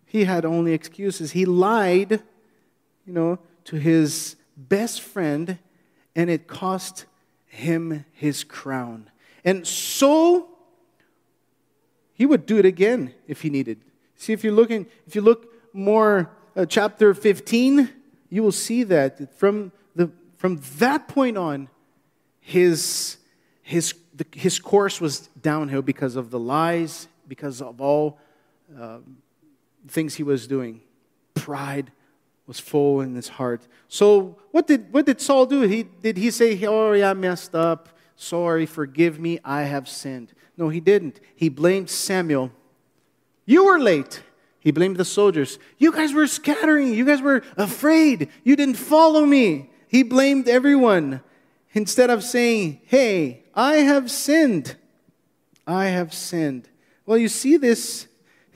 He 0.09 0.23
had 0.23 0.43
only 0.43 0.73
excuses. 0.73 1.33
He 1.33 1.45
lied, 1.45 2.23
you 3.05 3.13
know, 3.13 3.37
to 3.65 3.75
his 3.75 4.37
best 4.57 5.01
friend, 5.01 5.59
and 6.15 6.31
it 6.31 6.47
cost 6.47 7.05
him 7.45 8.05
his 8.11 8.43
crown. 8.43 9.11
And 9.45 9.67
so 9.67 10.49
he 12.15 12.25
would 12.25 12.47
do 12.47 12.57
it 12.57 12.65
again 12.65 13.13
if 13.27 13.43
he 13.43 13.51
needed. 13.51 13.81
See, 14.15 14.33
if 14.33 14.43
you're 14.43 14.51
looking, 14.51 14.87
if 15.05 15.13
you 15.13 15.21
look 15.21 15.53
more, 15.73 16.31
uh, 16.55 16.65
chapter 16.65 17.13
15, 17.13 17.87
you 18.31 18.41
will 18.41 18.51
see 18.51 18.81
that 18.85 19.37
from, 19.37 19.71
the, 19.95 20.09
from 20.37 20.59
that 20.79 21.07
point 21.07 21.37
on, 21.37 21.69
his, 22.41 23.17
his, 23.61 23.93
the, 24.15 24.25
his 24.33 24.57
course 24.57 24.99
was 24.99 25.29
downhill 25.39 25.83
because 25.83 26.15
of 26.15 26.31
the 26.31 26.39
lies, 26.39 27.07
because 27.27 27.61
of 27.61 27.79
all 27.79 28.17
uh, 28.75 28.97
things 29.87 30.15
he 30.15 30.23
was 30.23 30.47
doing. 30.47 30.81
Pride 31.33 31.91
was 32.45 32.59
full 32.59 33.01
in 33.01 33.15
his 33.15 33.29
heart. 33.29 33.67
So, 33.87 34.37
what 34.51 34.67
did, 34.67 34.91
what 34.91 35.05
did 35.05 35.21
Saul 35.21 35.45
do? 35.45 35.61
He, 35.61 35.83
did 35.83 36.17
he 36.17 36.31
say, 36.31 36.65
Oh, 36.65 36.93
yeah, 36.93 37.11
I 37.11 37.13
messed 37.13 37.55
up. 37.55 37.89
Sorry, 38.15 38.65
forgive 38.65 39.19
me, 39.19 39.39
I 39.45 39.61
have 39.61 39.87
sinned? 39.87 40.33
No, 40.57 40.69
he 40.69 40.79
didn't. 40.79 41.19
He 41.35 41.47
blamed 41.47 41.89
Samuel. 41.89 42.51
You 43.45 43.65
were 43.65 43.79
late. 43.79 44.21
He 44.59 44.71
blamed 44.71 44.97
the 44.97 45.05
soldiers. 45.05 45.57
You 45.77 45.91
guys 45.91 46.13
were 46.13 46.27
scattering. 46.27 46.93
You 46.93 47.05
guys 47.05 47.21
were 47.21 47.43
afraid. 47.55 48.29
You 48.43 48.55
didn't 48.55 48.75
follow 48.75 49.25
me. 49.25 49.69
He 49.87 50.03
blamed 50.03 50.49
everyone 50.49 51.21
instead 51.73 52.09
of 52.09 52.23
saying, 52.23 52.81
Hey, 52.85 53.43
I 53.55 53.75
have 53.75 54.11
sinned. 54.11 54.75
I 55.65 55.85
have 55.85 56.13
sinned. 56.13 56.67
Well, 57.05 57.17
you 57.17 57.29
see 57.29 57.57
this 57.57 58.07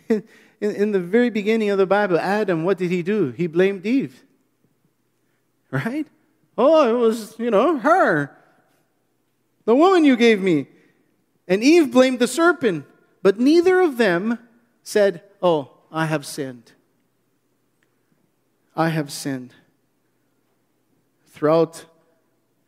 in, 0.63 0.73
in, 0.75 0.91
the 0.93 0.99
very 0.99 1.29
beginning 1.29 1.69
of 1.71 1.77
the 1.77 1.85
Bible. 1.85 2.17
Adam, 2.17 2.63
what 2.63 2.77
did 2.77 2.89
he 2.89 3.03
do? 3.03 3.31
He 3.31 3.47
blamed 3.47 3.85
Eve. 3.85 4.23
Right? 5.69 6.07
Oh, 6.57 6.89
it 6.89 6.97
was, 6.97 7.37
you 7.37 7.51
know, 7.51 7.79
her. 7.79 8.33
The 9.65 9.75
woman 9.75 10.05
you 10.05 10.15
gave 10.15 10.41
me. 10.41 10.67
And 11.49 11.61
Eve 11.61 11.91
blamed 11.91 12.19
the 12.19 12.29
serpent. 12.29 12.85
But 13.21 13.41
neither 13.41 13.81
of 13.81 13.97
them 13.97 14.39
said, 14.83 15.21
Oh, 15.41 15.71
I 15.91 16.05
have 16.05 16.25
sinned. 16.25 16.71
I 18.73 18.87
have 18.87 19.11
sinned. 19.11 19.53
Throughout 21.27 21.83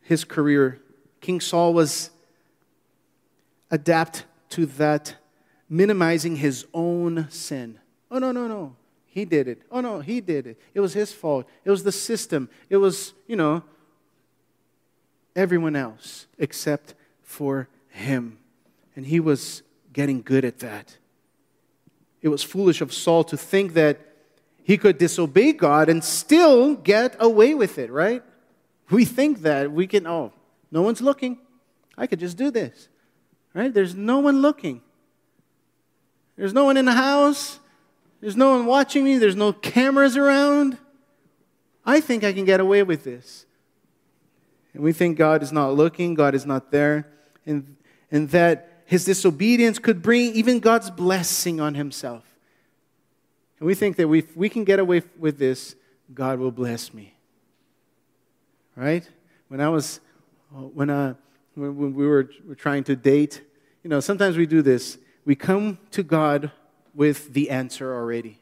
his 0.02 0.22
career, 0.22 0.82
King 1.22 1.40
Saul 1.40 1.72
was 1.72 2.10
adapt 3.70 4.26
to 4.50 4.66
that, 4.66 5.14
minimizing 5.70 6.36
his 6.36 6.66
own 6.74 7.28
sin. 7.30 7.78
Oh, 8.10 8.18
no, 8.18 8.32
no, 8.32 8.46
no. 8.46 8.76
He 9.06 9.24
did 9.24 9.48
it. 9.48 9.62
Oh, 9.70 9.80
no, 9.80 10.00
he 10.00 10.20
did 10.20 10.46
it. 10.46 10.60
It 10.74 10.80
was 10.80 10.92
his 10.92 11.12
fault. 11.12 11.48
It 11.64 11.70
was 11.70 11.84
the 11.84 11.92
system. 11.92 12.50
It 12.68 12.76
was, 12.76 13.14
you 13.26 13.36
know, 13.36 13.62
everyone 15.34 15.74
else 15.76 16.26
except 16.38 16.94
for 17.22 17.68
him. 17.88 18.38
And 18.94 19.06
he 19.06 19.20
was 19.20 19.62
getting 19.92 20.22
good 20.22 20.44
at 20.44 20.58
that. 20.58 20.98
It 22.22 22.28
was 22.28 22.42
foolish 22.42 22.80
of 22.80 22.92
Saul 22.92 23.24
to 23.24 23.36
think 23.36 23.74
that 23.74 24.00
he 24.62 24.76
could 24.76 24.98
disobey 24.98 25.52
God 25.52 25.88
and 25.88 26.02
still 26.02 26.74
get 26.74 27.16
away 27.20 27.54
with 27.54 27.78
it, 27.78 27.90
right? 27.90 28.22
We 28.90 29.04
think 29.04 29.42
that 29.42 29.70
we 29.70 29.86
can, 29.86 30.06
oh, 30.06 30.32
no 30.70 30.82
one's 30.82 31.00
looking. 31.00 31.38
I 31.96 32.06
could 32.06 32.20
just 32.20 32.36
do 32.36 32.50
this. 32.50 32.88
Right? 33.54 33.72
There's 33.72 33.94
no 33.94 34.18
one 34.18 34.42
looking. 34.42 34.82
There's 36.36 36.52
no 36.52 36.64
one 36.64 36.76
in 36.76 36.84
the 36.84 36.92
house. 36.92 37.60
There's 38.26 38.36
no 38.36 38.50
one 38.50 38.66
watching 38.66 39.04
me. 39.04 39.18
There's 39.18 39.36
no 39.36 39.52
cameras 39.52 40.16
around. 40.16 40.78
I 41.84 42.00
think 42.00 42.24
I 42.24 42.32
can 42.32 42.44
get 42.44 42.58
away 42.58 42.82
with 42.82 43.04
this. 43.04 43.46
And 44.74 44.82
we 44.82 44.92
think 44.92 45.16
God 45.16 45.44
is 45.44 45.52
not 45.52 45.74
looking, 45.74 46.14
God 46.14 46.34
is 46.34 46.44
not 46.44 46.72
there, 46.72 47.06
and, 47.46 47.76
and 48.10 48.28
that 48.30 48.82
his 48.84 49.04
disobedience 49.04 49.78
could 49.78 50.02
bring 50.02 50.32
even 50.34 50.58
God's 50.58 50.90
blessing 50.90 51.60
on 51.60 51.76
himself. 51.76 52.24
And 53.60 53.66
we 53.68 53.76
think 53.76 53.94
that 53.94 54.10
if 54.12 54.36
we 54.36 54.48
can 54.48 54.64
get 54.64 54.80
away 54.80 55.02
with 55.16 55.38
this, 55.38 55.76
God 56.12 56.40
will 56.40 56.50
bless 56.50 56.92
me 56.92 57.12
right? 58.76 59.08
When 59.48 59.60
I 59.60 59.68
was, 59.68 60.00
when, 60.50 60.90
uh, 60.90 61.14
when 61.54 61.94
we 61.94 62.06
were, 62.06 62.28
were 62.46 62.54
trying 62.54 62.84
to 62.84 62.94
date, 62.94 63.42
you 63.82 63.90
know, 63.90 64.00
sometimes 64.00 64.36
we 64.36 64.46
do 64.46 64.62
this. 64.62 64.98
We 65.24 65.34
come 65.34 65.78
to 65.92 66.02
God 66.02 66.52
with 66.96 67.34
the 67.34 67.50
answer 67.50 67.94
already, 67.94 68.40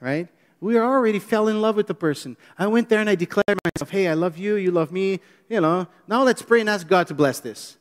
right? 0.00 0.28
We 0.60 0.78
already 0.78 1.20
fell 1.20 1.48
in 1.48 1.62
love 1.62 1.76
with 1.76 1.86
the 1.86 1.94
person. 1.94 2.36
I 2.58 2.66
went 2.66 2.88
there 2.88 3.00
and 3.00 3.08
I 3.08 3.14
declared 3.14 3.58
myself, 3.64 3.90
hey, 3.90 4.08
I 4.08 4.14
love 4.14 4.36
you, 4.36 4.56
you 4.56 4.70
love 4.70 4.90
me, 4.90 5.20
you 5.48 5.60
know. 5.60 5.86
Now 6.08 6.24
let's 6.24 6.42
pray 6.42 6.60
and 6.60 6.68
ask 6.68 6.88
God 6.88 7.06
to 7.06 7.14
bless 7.14 7.40
this. 7.40 7.76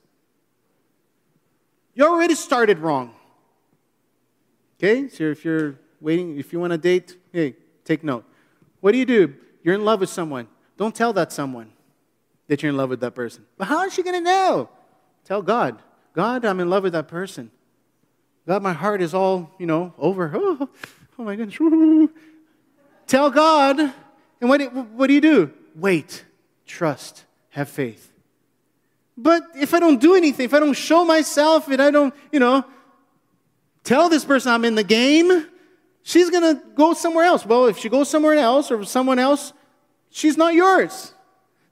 You 1.95 2.05
already 2.05 2.35
started 2.35 2.79
wrong. 2.79 3.13
Okay? 4.77 5.07
So 5.07 5.23
if 5.23 5.43
you're 5.45 5.79
waiting, 5.99 6.37
if 6.37 6.53
you 6.53 6.59
want 6.59 6.71
to 6.71 6.77
date, 6.77 7.17
hey, 7.31 7.55
take 7.83 8.03
note. 8.03 8.25
What 8.81 8.91
do 8.91 8.97
you 8.97 9.05
do? 9.05 9.33
You're 9.63 9.75
in 9.75 9.85
love 9.85 10.01
with 10.01 10.09
someone. 10.09 10.47
Don't 10.77 10.93
tell 10.93 11.13
that 11.13 11.31
someone 11.31 11.71
that 12.47 12.61
you're 12.61 12.71
in 12.71 12.77
love 12.77 12.89
with 12.89 12.99
that 12.99 13.15
person. 13.15 13.45
But 13.57 13.67
how 13.67 13.83
is 13.85 13.93
she 13.93 14.03
going 14.03 14.15
to 14.15 14.21
know? 14.21 14.69
Tell 15.23 15.41
God. 15.41 15.81
God, 16.13 16.43
I'm 16.43 16.59
in 16.59 16.69
love 16.69 16.83
with 16.83 16.93
that 16.93 17.07
person. 17.07 17.49
God, 18.47 18.61
my 18.61 18.73
heart 18.73 19.01
is 19.01 19.13
all, 19.13 19.51
you 19.57 19.65
know, 19.65 19.93
over. 19.97 20.31
Oh, 20.35 20.69
oh 21.19 21.23
my 21.23 21.35
goodness. 21.35 21.57
Tell 23.07 23.29
God. 23.29 23.79
And 23.79 24.49
what 24.49 24.59
do, 24.59 24.67
what 24.67 25.07
do 25.07 25.13
you 25.13 25.21
do? 25.21 25.53
Wait, 25.75 26.25
trust, 26.65 27.23
have 27.49 27.69
faith. 27.69 28.11
But 29.15 29.43
if 29.55 29.73
I 29.73 29.79
don't 29.79 30.01
do 30.01 30.15
anything, 30.15 30.45
if 30.45 30.53
I 30.53 30.59
don't 30.59 30.73
show 30.73 31.05
myself, 31.05 31.67
and 31.67 31.81
I 31.81 31.91
don't, 31.91 32.13
you 32.31 32.39
know, 32.39 32.65
tell 33.83 34.09
this 34.09 34.25
person 34.25 34.51
I'm 34.51 34.65
in 34.65 34.75
the 34.75 34.83
game, 34.83 35.47
she's 36.01 36.29
going 36.29 36.55
to 36.55 36.61
go 36.75 36.93
somewhere 36.93 37.25
else. 37.25 37.45
Well, 37.45 37.67
if 37.67 37.77
she 37.77 37.89
goes 37.89 38.09
somewhere 38.09 38.33
else 38.33 38.71
or 38.71 38.83
someone 38.83 39.19
else, 39.19 39.53
she's 40.09 40.35
not 40.35 40.53
yours. 40.53 41.13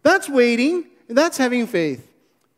That's 0.03 0.29
waiting, 0.29 0.85
and 1.09 1.17
that's 1.17 1.37
having 1.37 1.65
faith. 1.67 2.07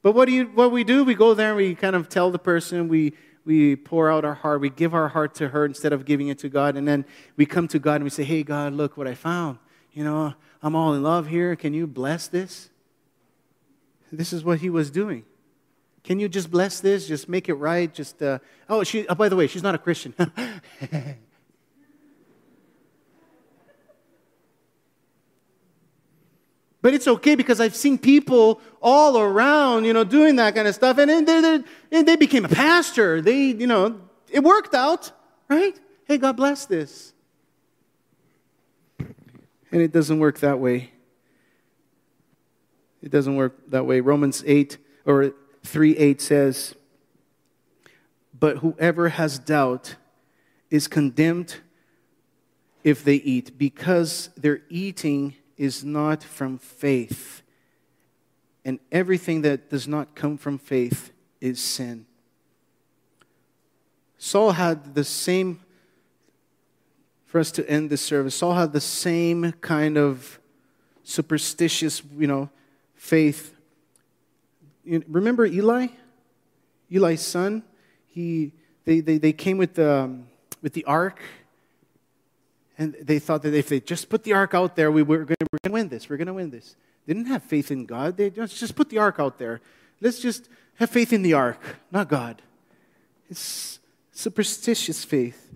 But 0.01 0.13
what 0.13 0.25
do 0.25 0.33
you 0.33 0.45
what 0.47 0.71
we 0.71 0.83
do? 0.83 1.05
We 1.05 1.15
go 1.15 1.33
there 1.33 1.49
and 1.49 1.57
we 1.57 1.75
kind 1.75 1.95
of 1.95 2.09
tell 2.09 2.29
the 2.29 2.39
person, 2.39 2.89
we 2.89 3.13
we 3.45 3.75
pour 3.75 4.09
out 4.09 4.23
our 4.23 4.33
heart, 4.33 4.61
we 4.61 4.69
give 4.69 4.93
our 4.93 5.09
heart 5.09 5.35
to 5.35 5.49
her 5.49 5.65
instead 5.65 5.93
of 5.93 6.05
giving 6.05 6.27
it 6.27 6.39
to 6.39 6.49
God, 6.49 6.77
and 6.77 6.87
then 6.87 7.05
we 7.35 7.45
come 7.45 7.67
to 7.69 7.79
God 7.79 7.95
and 7.95 8.03
we 8.03 8.09
say, 8.09 8.23
Hey 8.23 8.43
God, 8.43 8.73
look 8.73 8.97
what 8.97 9.07
I 9.07 9.15
found. 9.15 9.59
You 9.91 10.03
know, 10.03 10.33
I'm 10.61 10.75
all 10.75 10.93
in 10.93 11.03
love 11.03 11.27
here. 11.27 11.55
Can 11.55 11.73
you 11.73 11.85
bless 11.85 12.27
this? 12.27 12.69
This 14.11 14.31
is 14.31 14.43
what 14.43 14.59
he 14.59 14.69
was 14.69 14.89
doing. 14.91 15.25
Can 16.03 16.19
you 16.19 16.27
just 16.27 16.51
bless 16.51 16.79
this? 16.79 17.07
Just 17.07 17.29
make 17.29 17.49
it 17.49 17.55
right? 17.55 17.93
Just 17.93 18.21
uh, 18.21 18.39
oh, 18.69 18.83
she. 18.83 19.07
Oh, 19.07 19.15
by 19.15 19.29
the 19.29 19.35
way, 19.35 19.47
she's 19.47 19.63
not 19.63 19.73
a 19.73 19.77
Christian. 19.77 20.13
But 26.83 26.93
it's 26.93 27.07
okay 27.07 27.35
because 27.35 27.61
I've 27.61 27.77
seen 27.77 27.97
people 27.97 28.59
all 28.81 29.17
around, 29.17 29.85
you 29.85 29.93
know, 29.93 30.03
doing 30.03 30.35
that 30.35 30.53
kind 30.53 30.67
of 30.67 30.75
stuff. 30.75 30.97
And 30.97 31.25
they, 31.25 31.61
they, 31.89 32.03
they 32.03 32.17
became 32.17 32.43
a 32.43 32.49
pastor. 32.49 33.21
They, 33.21 33.45
you 33.45 33.65
know, 33.65 34.01
it 34.29 34.43
worked 34.43 34.75
out, 34.75 35.09
right? 35.47 35.79
Hey, 36.03 36.17
God 36.17 36.35
bless 36.35 36.65
this. 36.65 37.13
And 38.99 39.81
it 39.81 39.93
doesn't 39.93 40.19
work 40.19 40.39
that 40.39 40.59
way. 40.59 40.91
It 43.01 43.11
doesn't 43.11 43.37
work 43.37 43.57
that 43.69 43.85
way. 43.85 44.01
Romans 44.01 44.43
8 44.45 44.77
or 45.05 45.33
3 45.63 45.95
8 45.95 46.21
says, 46.21 46.75
But 48.37 48.57
whoever 48.57 49.07
has 49.07 49.39
doubt 49.39 49.95
is 50.69 50.89
condemned 50.89 51.61
if 52.83 53.05
they 53.05 53.15
eat, 53.15 53.57
because 53.57 54.31
their 54.35 54.63
eating 54.67 55.35
is 55.57 55.83
not 55.83 56.23
from 56.23 56.57
faith. 56.57 57.41
And 58.65 58.79
everything 58.91 59.41
that 59.41 59.69
does 59.69 59.87
not 59.87 60.15
come 60.15 60.37
from 60.37 60.57
faith 60.57 61.11
is 61.41 61.59
sin. 61.59 62.05
Saul 64.17 64.51
had 64.51 64.95
the 64.95 65.03
same, 65.03 65.59
for 67.25 67.39
us 67.39 67.51
to 67.51 67.69
end 67.69 67.89
this 67.89 68.01
service, 68.01 68.35
Saul 68.35 68.53
had 68.53 68.71
the 68.71 68.79
same 68.79 69.51
kind 69.59 69.97
of 69.97 70.39
superstitious, 71.03 72.01
you 72.17 72.27
know, 72.27 72.49
faith. 72.95 73.53
Remember 74.85 75.45
Eli? 75.45 75.87
Eli's 76.89 77.21
son? 77.21 77.63
He, 78.07 78.53
they, 78.85 79.01
they, 79.01 79.17
they 79.17 79.33
came 79.33 79.57
with 79.57 79.73
the, 79.73 79.91
um, 79.91 80.27
with 80.61 80.73
the 80.73 80.85
ark, 80.85 81.19
and 82.77 82.95
they 83.01 83.19
thought 83.19 83.43
that 83.43 83.53
if 83.53 83.69
they 83.69 83.79
just 83.79 84.09
put 84.09 84.23
the 84.23 84.33
ark 84.33 84.53
out 84.53 84.75
there, 84.75 84.91
we 84.91 85.03
were 85.03 85.25
going 85.25 85.35
to 85.63 85.71
win 85.71 85.89
this. 85.89 86.09
We're 86.09 86.17
going 86.17 86.27
to 86.27 86.33
win 86.33 86.49
this. 86.49 86.75
They 87.05 87.13
didn't 87.13 87.27
have 87.27 87.43
faith 87.43 87.69
in 87.71 87.85
God. 87.85 88.17
They 88.17 88.29
just, 88.29 88.57
just 88.57 88.75
put 88.75 88.89
the 88.89 88.97
ark 88.97 89.17
out 89.19 89.37
there. 89.37 89.61
Let's 90.01 90.19
just 90.19 90.49
have 90.75 90.89
faith 90.89 91.13
in 91.13 91.21
the 91.21 91.33
ark, 91.33 91.59
not 91.91 92.09
God. 92.09 92.41
It's 93.29 93.79
superstitious 94.11 95.03
faith. 95.03 95.51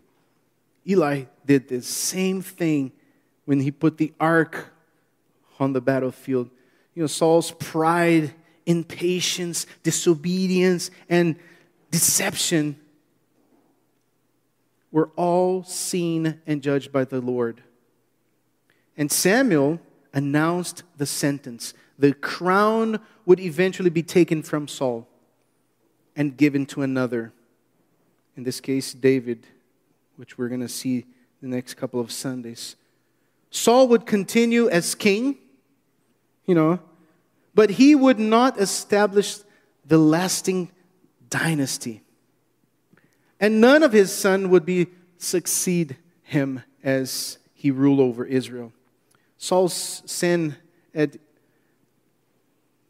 Eli 0.88 1.25
did 1.45 1.67
the 1.67 1.82
same 1.82 2.41
thing 2.41 2.91
when 3.45 3.60
he 3.60 3.71
put 3.71 3.97
the 3.97 4.13
ark 4.19 4.73
on 5.60 5.73
the 5.73 5.82
battlefield. 5.82 6.49
You 6.93 7.03
know, 7.03 7.08
Saul's 7.08 7.51
pride, 7.51 8.34
impatience, 8.65 9.65
disobedience, 9.84 10.91
and 11.10 11.36
deception 11.91 12.80
were 14.91 15.10
all 15.15 15.63
seen 15.63 16.39
and 16.47 16.62
judged 16.62 16.91
by 16.91 17.04
the 17.04 17.21
Lord. 17.21 17.62
And 18.95 19.12
Samuel 19.12 19.80
announced 20.13 20.84
the 20.97 21.06
sentence. 21.06 21.73
The 22.00 22.13
crown 22.13 23.00
would 23.26 23.39
eventually 23.39 23.89
be 23.89 24.04
taken 24.04 24.41
from 24.41 24.67
Saul 24.67 25.08
and 26.15 26.36
given 26.36 26.65
to 26.67 26.82
another. 26.82 27.32
In 28.36 28.43
this 28.43 28.60
case, 28.60 28.93
David, 28.93 29.45
which 30.15 30.38
we're 30.38 30.47
going 30.47 30.62
to 30.62 30.69
see 30.69 31.06
the 31.41 31.47
next 31.47 31.76
couple 31.76 32.00
of 32.00 32.12
Sundays. 32.12 32.76
Saul 33.52 33.88
would 33.89 34.06
continue 34.06 34.69
as 34.69 34.95
king, 34.95 35.38
you 36.45 36.56
know, 36.56 36.80
but 37.54 37.71
he 37.71 37.95
would 37.95 38.19
not 38.19 38.60
establish 38.60 39.38
the 39.86 39.97
lasting 39.97 40.69
dynasty. 41.30 42.02
And 43.39 43.62
none 43.62 43.84
of 43.84 43.93
his 43.93 44.12
son 44.12 44.50
would 44.50 44.65
be 44.65 44.88
succeed 45.17 45.97
him 46.23 46.63
as 46.84 47.38
he 47.54 47.71
ruled 47.71 48.00
over 48.00 48.26
Israel. 48.26 48.73
Saul's 49.38 50.04
sin 50.06 50.56
at, 50.93 51.17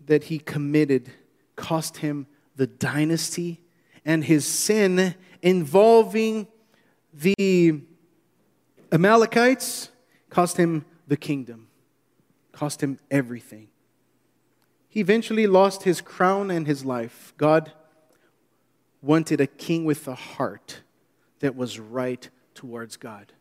that 0.06 0.26
he 0.26 0.40
committed 0.40 1.12
cost 1.56 1.98
him 1.98 2.28
the 2.56 2.68
dynasty, 2.68 3.60
and 4.06 4.24
his 4.24 4.46
sin 4.46 5.16
involving 5.42 6.48
the 7.14 7.82
Amalekites 8.92 9.90
cost 10.30 10.58
him 10.58 10.86
the 11.08 11.18
kingdom, 11.18 11.68
cost 12.52 12.82
him 12.82 13.00
everything. 13.12 13.68
He 14.88 15.00
eventually 15.02 15.46
lost 15.46 15.84
his 15.84 16.02
crown 16.02 16.50
and 16.50 16.66
his 16.66 16.86
life. 16.86 17.34
God 17.38 17.72
wanted 19.02 19.42
a 19.42 19.48
king 19.48 19.86
with 19.86 20.08
a 20.08 20.16
heart 20.16 20.82
that 21.40 21.56
was 21.56 21.80
right 21.80 22.30
towards 22.54 22.98
God. 22.98 23.34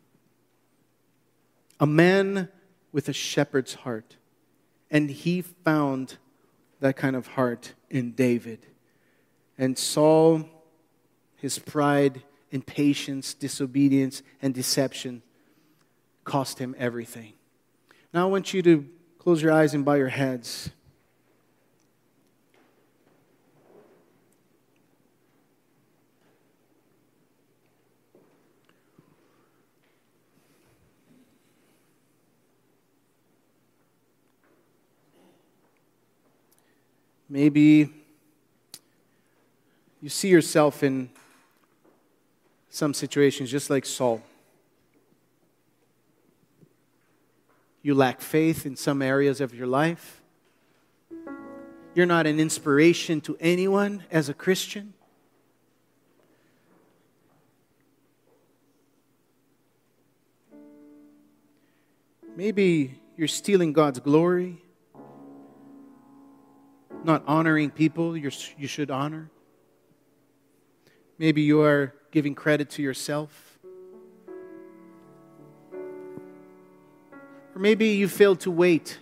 A 1.81 1.87
man 1.87 2.49
with 2.93 3.09
a 3.09 3.13
shepherd's 3.13 3.75
heart. 3.75 4.17
And 4.91 5.11
he 5.11 5.43
found 5.43 6.19
that 6.81 6.97
kind 6.97 7.17
of 7.17 7.27
heart 7.29 7.75
in 7.91 8.13
David. 8.13 8.67
And 9.59 9.77
Saul, 9.77 10.49
his 11.37 11.59
pride, 11.59 12.23
impatience, 12.51 13.35
disobedience, 13.35 14.23
and 14.41 14.55
deception 14.55 15.23
cost 16.25 16.59
him 16.59 16.75
everything. 16.79 17.33
Now 18.13 18.29
I 18.29 18.31
want 18.31 18.53
you 18.55 18.63
to 18.63 18.87
close 19.19 19.43
your 19.43 19.53
eyes 19.53 19.75
and 19.75 19.85
bow 19.85 19.95
your 19.95 20.09
heads. 20.09 20.71
Maybe 37.37 37.91
you 40.01 40.09
see 40.09 40.29
yourself 40.29 40.83
in 40.83 41.11
some 42.71 42.95
situations 42.95 43.51
just 43.51 43.69
like 43.69 43.85
Saul. 43.85 44.23
You 47.83 47.95
lack 47.95 48.23
faith 48.23 48.65
in 48.65 48.75
some 48.75 49.03
areas 49.03 49.43
of 49.43 49.55
your 49.55 49.67
life. 49.67 50.23
You're 51.95 52.07
not 52.07 52.27
an 52.27 52.41
inspiration 52.41 53.21
to 53.21 53.37
anyone 53.39 54.05
as 54.11 54.31
a 54.31 54.35
Christian. 54.35 54.95
Maybe 62.35 62.99
you're 63.19 63.29
stealing 63.29 63.75
God's 63.75 64.01
glory 64.01 64.63
not 67.07 67.23
honoring 67.27 67.71
people 67.71 68.17
you 68.17 68.31
should 68.31 68.91
honor. 68.91 69.31
Maybe 71.19 71.43
you 71.43 71.63
are 71.63 71.95
giving 72.11 72.35
credit 72.35 72.69
to 72.71 72.83
yourself. 72.83 73.59
Or 77.55 77.59
maybe 77.59 77.89
you 77.89 78.09
failed 78.09 78.41
to 78.41 78.51
wait. 78.51 78.99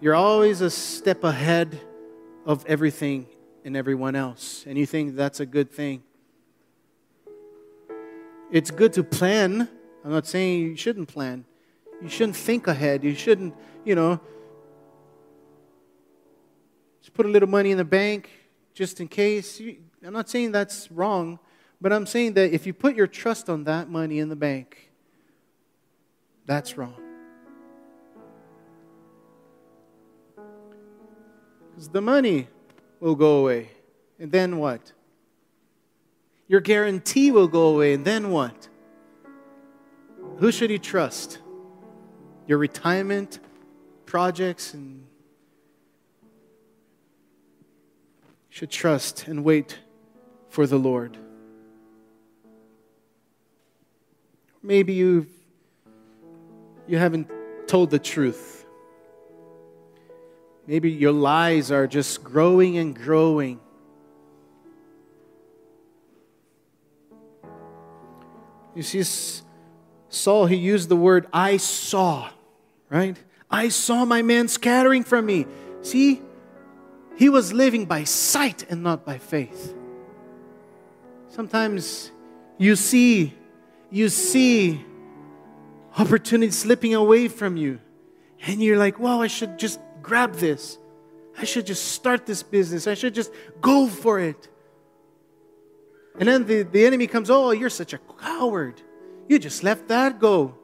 You're 0.00 0.14
always 0.14 0.62
a 0.62 0.70
step 0.70 1.24
ahead 1.24 1.78
of 2.46 2.64
everything 2.66 3.26
and 3.64 3.76
everyone 3.76 4.16
else, 4.16 4.64
and 4.66 4.78
you 4.78 4.86
think 4.86 5.14
that's 5.14 5.38
a 5.38 5.46
good 5.46 5.70
thing. 5.70 6.02
It's 8.50 8.70
good 8.70 8.92
to 8.94 9.04
plan. 9.04 9.68
I'm 10.04 10.10
not 10.10 10.26
saying 10.26 10.60
you 10.60 10.76
shouldn't 10.76 11.08
plan. 11.08 11.44
You 12.02 12.08
shouldn't 12.08 12.36
think 12.36 12.66
ahead. 12.66 13.04
You 13.04 13.14
shouldn't, 13.14 13.54
you 13.84 13.94
know, 13.94 14.20
just 17.02 17.12
put 17.14 17.26
a 17.26 17.28
little 17.28 17.48
money 17.48 17.72
in 17.72 17.78
the 17.78 17.84
bank 17.84 18.30
just 18.72 19.00
in 19.00 19.08
case. 19.08 19.60
I'm 20.04 20.12
not 20.12 20.30
saying 20.30 20.52
that's 20.52 20.90
wrong, 20.90 21.38
but 21.80 21.92
I'm 21.92 22.06
saying 22.06 22.34
that 22.34 22.52
if 22.52 22.66
you 22.66 22.72
put 22.72 22.94
your 22.94 23.08
trust 23.08 23.50
on 23.50 23.64
that 23.64 23.90
money 23.90 24.20
in 24.20 24.28
the 24.28 24.36
bank, 24.36 24.92
that's 26.46 26.78
wrong. 26.78 26.94
Because 31.70 31.88
the 31.88 32.00
money 32.00 32.48
will 33.00 33.14
go 33.14 33.38
away. 33.38 33.70
And 34.18 34.30
then 34.30 34.58
what? 34.58 34.92
Your 36.46 36.60
guarantee 36.60 37.30
will 37.30 37.48
go 37.48 37.68
away. 37.68 37.94
And 37.94 38.04
then 38.04 38.30
what? 38.30 38.68
Who 40.36 40.52
should 40.52 40.70
you 40.70 40.78
trust? 40.78 41.38
Your 42.46 42.58
retirement 42.58 43.40
projects 44.06 44.74
and 44.74 45.01
should 48.52 48.70
trust 48.70 49.26
and 49.28 49.42
wait 49.42 49.78
for 50.50 50.66
the 50.66 50.76
Lord. 50.76 51.16
Maybe 54.62 54.92
you've, 54.92 55.26
you 56.86 56.98
haven't 56.98 57.30
told 57.66 57.88
the 57.88 57.98
truth. 57.98 58.66
Maybe 60.66 60.90
your 60.90 61.12
lies 61.12 61.70
are 61.70 61.86
just 61.86 62.22
growing 62.22 62.76
and 62.76 62.94
growing. 62.94 63.58
You 68.74 68.82
see, 68.82 69.02
Saul, 70.10 70.44
he 70.44 70.56
used 70.56 70.90
the 70.90 70.96
word 70.96 71.26
I 71.32 71.56
saw, 71.56 72.28
right? 72.90 73.16
I 73.50 73.70
saw 73.70 74.04
my 74.04 74.20
man 74.20 74.46
scattering 74.48 75.04
from 75.04 75.24
me. 75.24 75.46
See, 75.80 76.20
he 77.16 77.28
was 77.28 77.52
living 77.52 77.84
by 77.84 78.04
sight 78.04 78.64
and 78.70 78.82
not 78.82 79.04
by 79.04 79.18
faith. 79.18 79.74
Sometimes 81.28 82.10
you 82.58 82.76
see, 82.76 83.34
you 83.90 84.08
see 84.08 84.84
opportunity 85.96 86.52
slipping 86.52 86.94
away 86.94 87.28
from 87.28 87.56
you, 87.56 87.78
and 88.46 88.62
you're 88.62 88.78
like, 88.78 88.98
wow, 88.98 89.20
I 89.20 89.28
should 89.28 89.58
just 89.58 89.80
grab 90.02 90.34
this. 90.34 90.78
I 91.38 91.44
should 91.44 91.66
just 91.66 91.92
start 91.92 92.26
this 92.26 92.42
business. 92.42 92.86
I 92.86 92.94
should 92.94 93.14
just 93.14 93.32
go 93.60 93.86
for 93.86 94.20
it. 94.20 94.48
And 96.18 96.28
then 96.28 96.46
the, 96.46 96.62
the 96.62 96.84
enemy 96.84 97.06
comes, 97.06 97.30
Oh, 97.30 97.52
you're 97.52 97.70
such 97.70 97.92
a 97.94 97.98
coward. 98.20 98.80
You 99.28 99.38
just 99.38 99.62
left 99.62 99.88
that 99.88 100.18
go. 100.18 100.54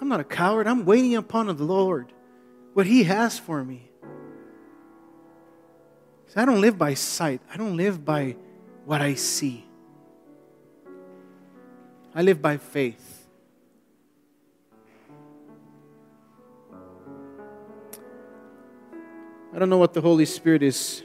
I'm 0.00 0.08
not 0.08 0.20
a 0.20 0.24
coward. 0.24 0.66
I'm 0.66 0.84
waiting 0.84 1.16
upon 1.16 1.46
the 1.46 1.54
Lord, 1.54 2.12
what 2.78 2.86
He 2.86 3.02
has 3.02 3.36
for 3.36 3.64
me. 3.64 3.90
I 6.36 6.44
don't 6.44 6.60
live 6.60 6.78
by 6.78 6.94
sight, 6.94 7.40
I 7.52 7.56
don't 7.56 7.76
live 7.76 8.04
by 8.04 8.36
what 8.84 9.02
I 9.02 9.14
see. 9.14 9.66
I 12.14 12.22
live 12.22 12.40
by 12.40 12.56
faith. 12.56 13.26
I 19.52 19.58
don't 19.58 19.68
know 19.68 19.78
what 19.78 19.92
the 19.92 20.00
Holy 20.00 20.24
Spirit 20.24 20.62
is 20.62 21.02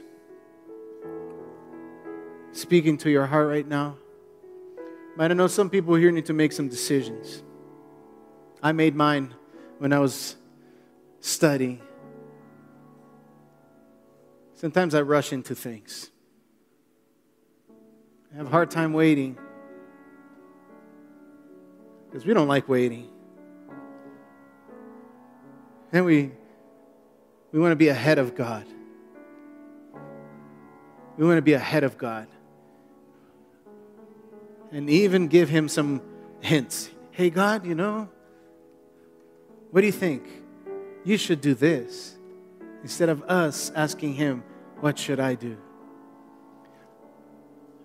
speaking 2.51 2.99
to 2.99 3.09
your 3.09 3.25
heart 3.25 3.47
right 3.47 3.67
now. 3.67 3.97
But 5.17 5.31
I 5.31 5.33
know 5.33 5.47
some 5.47 5.71
people 5.71 5.95
here 5.95 6.11
need 6.11 6.27
to 6.27 6.33
make 6.33 6.51
some 6.51 6.69
decisions. 6.69 7.41
I 8.61 8.73
made 8.73 8.93
mine 8.93 9.33
when 9.79 9.91
I 9.91 9.97
was 9.97 10.35
studying. 11.23 11.79
Sometimes 14.55 14.93
I 14.93 15.01
rush 15.01 15.31
into 15.31 15.55
things. 15.55 16.11
I 18.33 18.37
have 18.37 18.47
a 18.47 18.49
hard 18.49 18.69
time 18.69 18.91
waiting 18.91 19.37
because 22.05 22.25
we 22.25 22.33
don't 22.33 22.49
like 22.49 22.67
waiting. 22.67 23.09
And 25.93 26.03
we, 26.03 26.31
we 27.53 27.59
want 27.59 27.71
to 27.71 27.77
be 27.77 27.87
ahead 27.87 28.19
of 28.19 28.35
God. 28.35 28.65
We 31.15 31.25
want 31.25 31.37
to 31.37 31.41
be 31.41 31.53
ahead 31.53 31.85
of 31.85 31.97
God. 31.97 32.27
And 34.73 34.89
even 34.89 35.29
give 35.29 35.47
Him 35.47 35.69
some 35.69 36.01
hints. 36.41 36.89
Hey, 37.11 37.29
God, 37.29 37.65
you 37.65 37.75
know, 37.75 38.09
what 39.71 39.81
do 39.81 39.87
you 39.87 39.93
think? 39.93 40.42
You 41.03 41.17
should 41.17 41.41
do 41.41 41.53
this. 41.53 42.17
Instead 42.81 43.09
of 43.09 43.23
us 43.23 43.71
asking 43.75 44.13
Him, 44.15 44.43
What 44.79 44.97
should 44.97 45.19
I 45.19 45.35
do? 45.35 45.57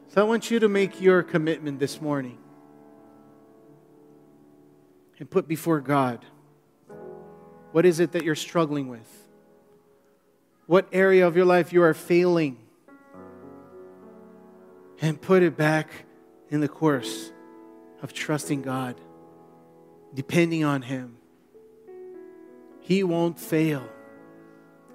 So 0.09 0.21
I 0.21 0.25
want 0.25 0.51
you 0.51 0.59
to 0.61 0.69
make 0.69 1.01
your 1.01 1.23
commitment 1.23 1.79
this 1.79 2.01
morning 2.01 2.39
and 5.19 5.29
put 5.29 5.47
before 5.47 5.81
God 5.81 6.25
what 7.73 7.85
is 7.85 8.01
it 8.01 8.13
that 8.13 8.25
you're 8.25 8.35
struggling 8.35 8.89
with? 8.89 9.29
What 10.67 10.89
area 10.93 11.27
of 11.27 11.37
your 11.37 11.45
life 11.45 11.73
you 11.73 11.83
are 11.83 11.95
failing? 11.95 12.59
And 15.01 15.21
put 15.21 15.43
it 15.43 15.57
back 15.57 15.91
in 16.51 16.61
the 16.61 16.69
course 16.69 17.31
of 18.03 18.13
trusting 18.13 18.63
God, 18.63 19.01
depending 20.13 20.65
on 20.65 20.83
Him. 20.83 21.18
He 22.89 23.05
won't 23.05 23.39
fail. 23.39 23.87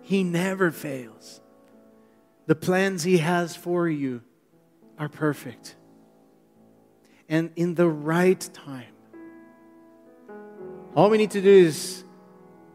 He 0.01 0.23
never 0.23 0.71
fails. 0.71 1.41
The 2.47 2.55
plans 2.55 3.03
He 3.03 3.19
has 3.19 3.55
for 3.55 3.87
you 3.87 4.23
are 4.97 5.07
perfect. 5.07 5.75
And 7.29 7.51
in 7.55 7.75
the 7.75 7.87
right 7.87 8.49
time, 8.51 8.95
all 10.95 11.11
we 11.11 11.19
need 11.19 11.29
to 11.31 11.41
do 11.41 11.51
is 11.51 12.03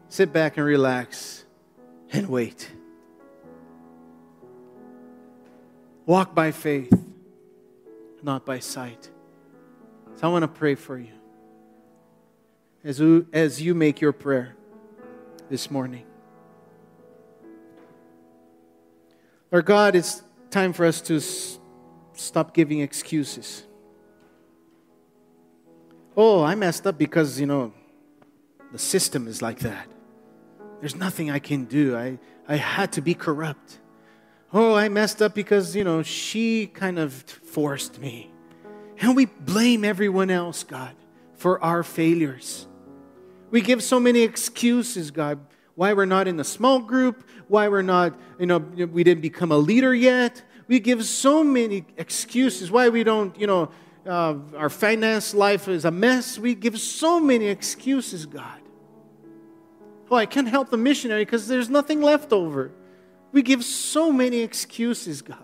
sit 0.07 0.31
back 0.31 0.55
and 0.55 0.65
relax 0.65 1.43
and 2.13 2.29
wait. 2.29 2.71
Walk 6.05 6.33
by 6.33 6.51
faith, 6.51 6.97
not 8.23 8.45
by 8.45 8.59
sight. 8.59 9.09
So 10.15 10.29
I 10.29 10.31
want 10.31 10.43
to 10.43 10.47
pray 10.47 10.75
for 10.75 10.97
you 10.97 11.11
as 12.85 13.01
you, 13.01 13.27
as 13.33 13.61
you 13.61 13.75
make 13.75 13.99
your 13.99 14.13
prayer 14.13 14.55
this 15.49 15.71
morning. 15.71 16.05
Lord 19.51 19.65
God, 19.65 19.95
it's 19.95 20.21
time 20.51 20.73
for 20.73 20.85
us 20.85 21.01
to 21.01 21.17
s- 21.17 21.59
stop 22.13 22.53
giving 22.53 22.81
excuses. 22.81 23.63
Oh, 26.15 26.43
I 26.43 26.55
messed 26.55 26.85
up 26.85 26.97
because, 26.97 27.39
you 27.39 27.47
know, 27.47 27.73
the 28.71 28.79
system 28.79 29.27
is 29.27 29.41
like 29.41 29.59
that. 29.59 29.87
There's 30.79 30.95
nothing 30.95 31.31
I 31.31 31.39
can 31.39 31.65
do. 31.65 31.97
I, 31.97 32.19
I 32.47 32.55
had 32.55 32.91
to 32.93 33.01
be 33.01 33.13
corrupt. 33.13 33.79
Oh, 34.53 34.75
I 34.75 34.89
messed 34.89 35.21
up 35.21 35.33
because, 35.33 35.75
you 35.75 35.83
know, 35.83 36.03
she 36.03 36.67
kind 36.67 36.99
of 36.99 37.13
forced 37.13 37.99
me. 37.99 38.31
And 38.99 39.15
we 39.15 39.25
blame 39.25 39.83
everyone 39.83 40.29
else, 40.29 40.63
God, 40.63 40.95
for 41.35 41.63
our 41.63 41.83
failures. 41.83 42.67
We 43.51 43.61
give 43.61 43.81
so 43.83 43.99
many 43.99 44.21
excuses, 44.21 45.11
God, 45.11 45.39
why 45.75 45.93
we're 45.93 46.05
not 46.05 46.27
in 46.27 46.39
a 46.39 46.43
small 46.43 46.79
group, 46.79 47.27
why 47.47 47.67
we're 47.67 47.81
not, 47.81 48.19
you 48.39 48.45
know, 48.45 48.57
we 48.57 49.03
didn't 49.03 49.21
become 49.21 49.51
a 49.51 49.57
leader 49.57 49.93
yet. 49.93 50.43
We 50.67 50.79
give 50.79 51.03
so 51.03 51.43
many 51.43 51.85
excuses 51.97 52.69
why 52.69 52.89
we 52.89 53.03
don't, 53.03 53.37
you 53.39 53.47
know, 53.47 53.71
uh, 54.05 54.35
our 54.55 54.69
finance 54.69 55.33
life 55.33 55.67
is 55.67 55.85
a 55.85 55.91
mess. 55.91 56.37
We 56.37 56.55
give 56.55 56.79
so 56.79 57.19
many 57.19 57.47
excuses, 57.47 58.25
God. 58.25 58.61
Oh, 60.11 60.15
I 60.15 60.25
can't 60.25 60.47
help 60.47 60.69
the 60.69 60.77
missionary 60.77 61.25
because 61.25 61.47
there's 61.47 61.69
nothing 61.69 62.01
left 62.01 62.33
over. 62.33 62.71
We 63.31 63.41
give 63.41 63.63
so 63.63 64.11
many 64.11 64.39
excuses, 64.39 65.21
God. 65.21 65.37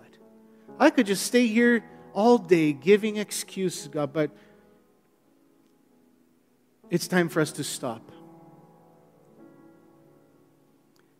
I 0.78 0.90
could 0.90 1.06
just 1.06 1.24
stay 1.24 1.46
here 1.46 1.84
all 2.12 2.38
day 2.38 2.72
giving 2.72 3.16
excuses, 3.16 3.88
God, 3.88 4.12
but 4.12 4.30
it's 6.90 7.08
time 7.08 7.28
for 7.28 7.40
us 7.40 7.52
to 7.52 7.64
stop. 7.64 8.12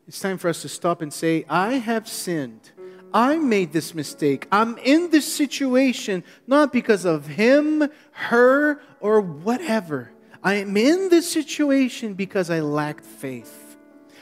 It's 0.07 0.21
time 0.21 0.39
for 0.39 0.49
us 0.49 0.63
to 0.63 0.69
stop 0.69 1.03
and 1.03 1.13
say, 1.13 1.45
I 1.49 1.75
have 1.75 2.07
sinned. 2.07 2.71
I 3.13 3.39
made 3.39 3.73
this 3.73 3.95
mistake. 3.95 4.47
I'm 4.53 4.79
in 4.79 5.11
this 5.11 5.33
situation 5.33 6.23
not 6.47 6.73
because 6.73 7.05
of 7.05 7.27
him, 7.27 7.89
her, 8.13 8.81
or 9.01 9.21
whatever. 9.21 10.13
I 10.43 10.55
am 10.55 10.77
in 10.77 11.09
this 11.09 11.31
situation 11.31 12.15
because 12.15 12.51
I 12.51 12.61
lacked 12.61 13.05
faith. 13.05 13.77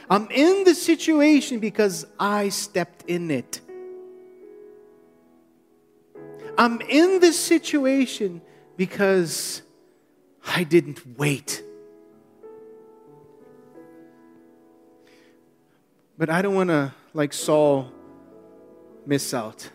I'm 0.09 0.27
in 0.31 0.63
this 0.63 0.81
situation 0.81 1.59
because 1.59 2.05
I 2.19 2.49
stepped 2.49 3.03
in 3.07 3.29
it. 3.29 3.61
I'm 6.57 6.81
in 6.81 7.19
this 7.19 7.39
situation 7.39 8.41
because 8.77 9.61
I 10.45 10.63
didn't 10.63 11.17
wait. 11.17 11.63
But 16.17 16.29
I 16.29 16.41
don't 16.41 16.55
want 16.55 16.69
to, 16.69 16.93
like 17.13 17.33
Saul, 17.33 17.91
miss 19.05 19.33
out 19.33 19.69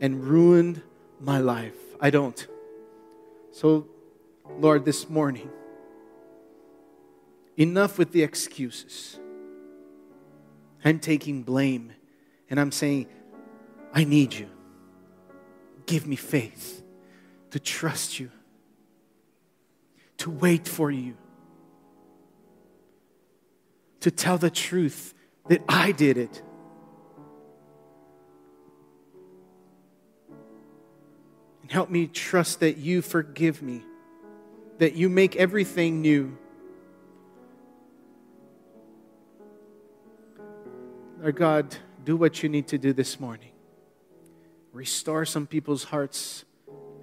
and 0.00 0.22
ruin 0.22 0.82
my 1.18 1.38
life. 1.38 1.76
I 2.00 2.10
don't. 2.10 2.46
So, 3.52 3.86
Lord, 4.58 4.84
this 4.84 5.08
morning, 5.08 5.48
enough 7.56 7.96
with 7.96 8.12
the 8.12 8.22
excuses. 8.22 9.18
I'm 10.84 10.98
taking 10.98 11.42
blame 11.42 11.92
and 12.50 12.60
I'm 12.60 12.70
saying, 12.70 13.06
I 13.94 14.04
need 14.04 14.34
you. 14.34 14.48
Give 15.86 16.06
me 16.06 16.16
faith 16.16 16.83
to 17.54 17.60
trust 17.60 18.18
you, 18.18 18.32
to 20.16 20.28
wait 20.28 20.66
for 20.66 20.90
you, 20.90 21.14
to 24.00 24.10
tell 24.10 24.38
the 24.38 24.50
truth 24.50 25.14
that 25.46 25.62
I 25.68 25.92
did 25.92 26.18
it. 26.18 26.42
And 31.62 31.70
help 31.70 31.90
me 31.90 32.08
trust 32.08 32.58
that 32.58 32.78
you 32.78 33.00
forgive 33.00 33.62
me, 33.62 33.82
that 34.78 34.94
you 34.94 35.08
make 35.08 35.36
everything 35.36 36.02
new. 36.02 36.36
Our 41.22 41.30
God, 41.30 41.76
do 42.02 42.16
what 42.16 42.42
you 42.42 42.48
need 42.48 42.66
to 42.66 42.78
do 42.78 42.92
this 42.92 43.20
morning. 43.20 43.52
Restore 44.72 45.24
some 45.24 45.46
people's 45.46 45.84
hearts 45.84 46.44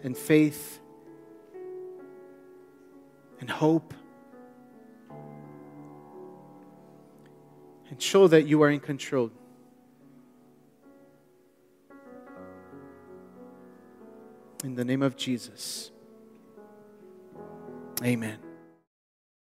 and 0.04 0.18
faith 0.18 0.80
and 3.39 3.49
hope. 3.49 3.93
And 7.89 8.02
show 8.02 8.28
that 8.28 8.47
you 8.47 8.62
are 8.64 8.70
in 8.70 8.80
control. 8.80 9.32
In 14.64 14.76
the 14.76 14.86
name 14.86 15.02
of 15.02 15.18
Jesus. 15.18 15.91
Amen. 18.04 18.51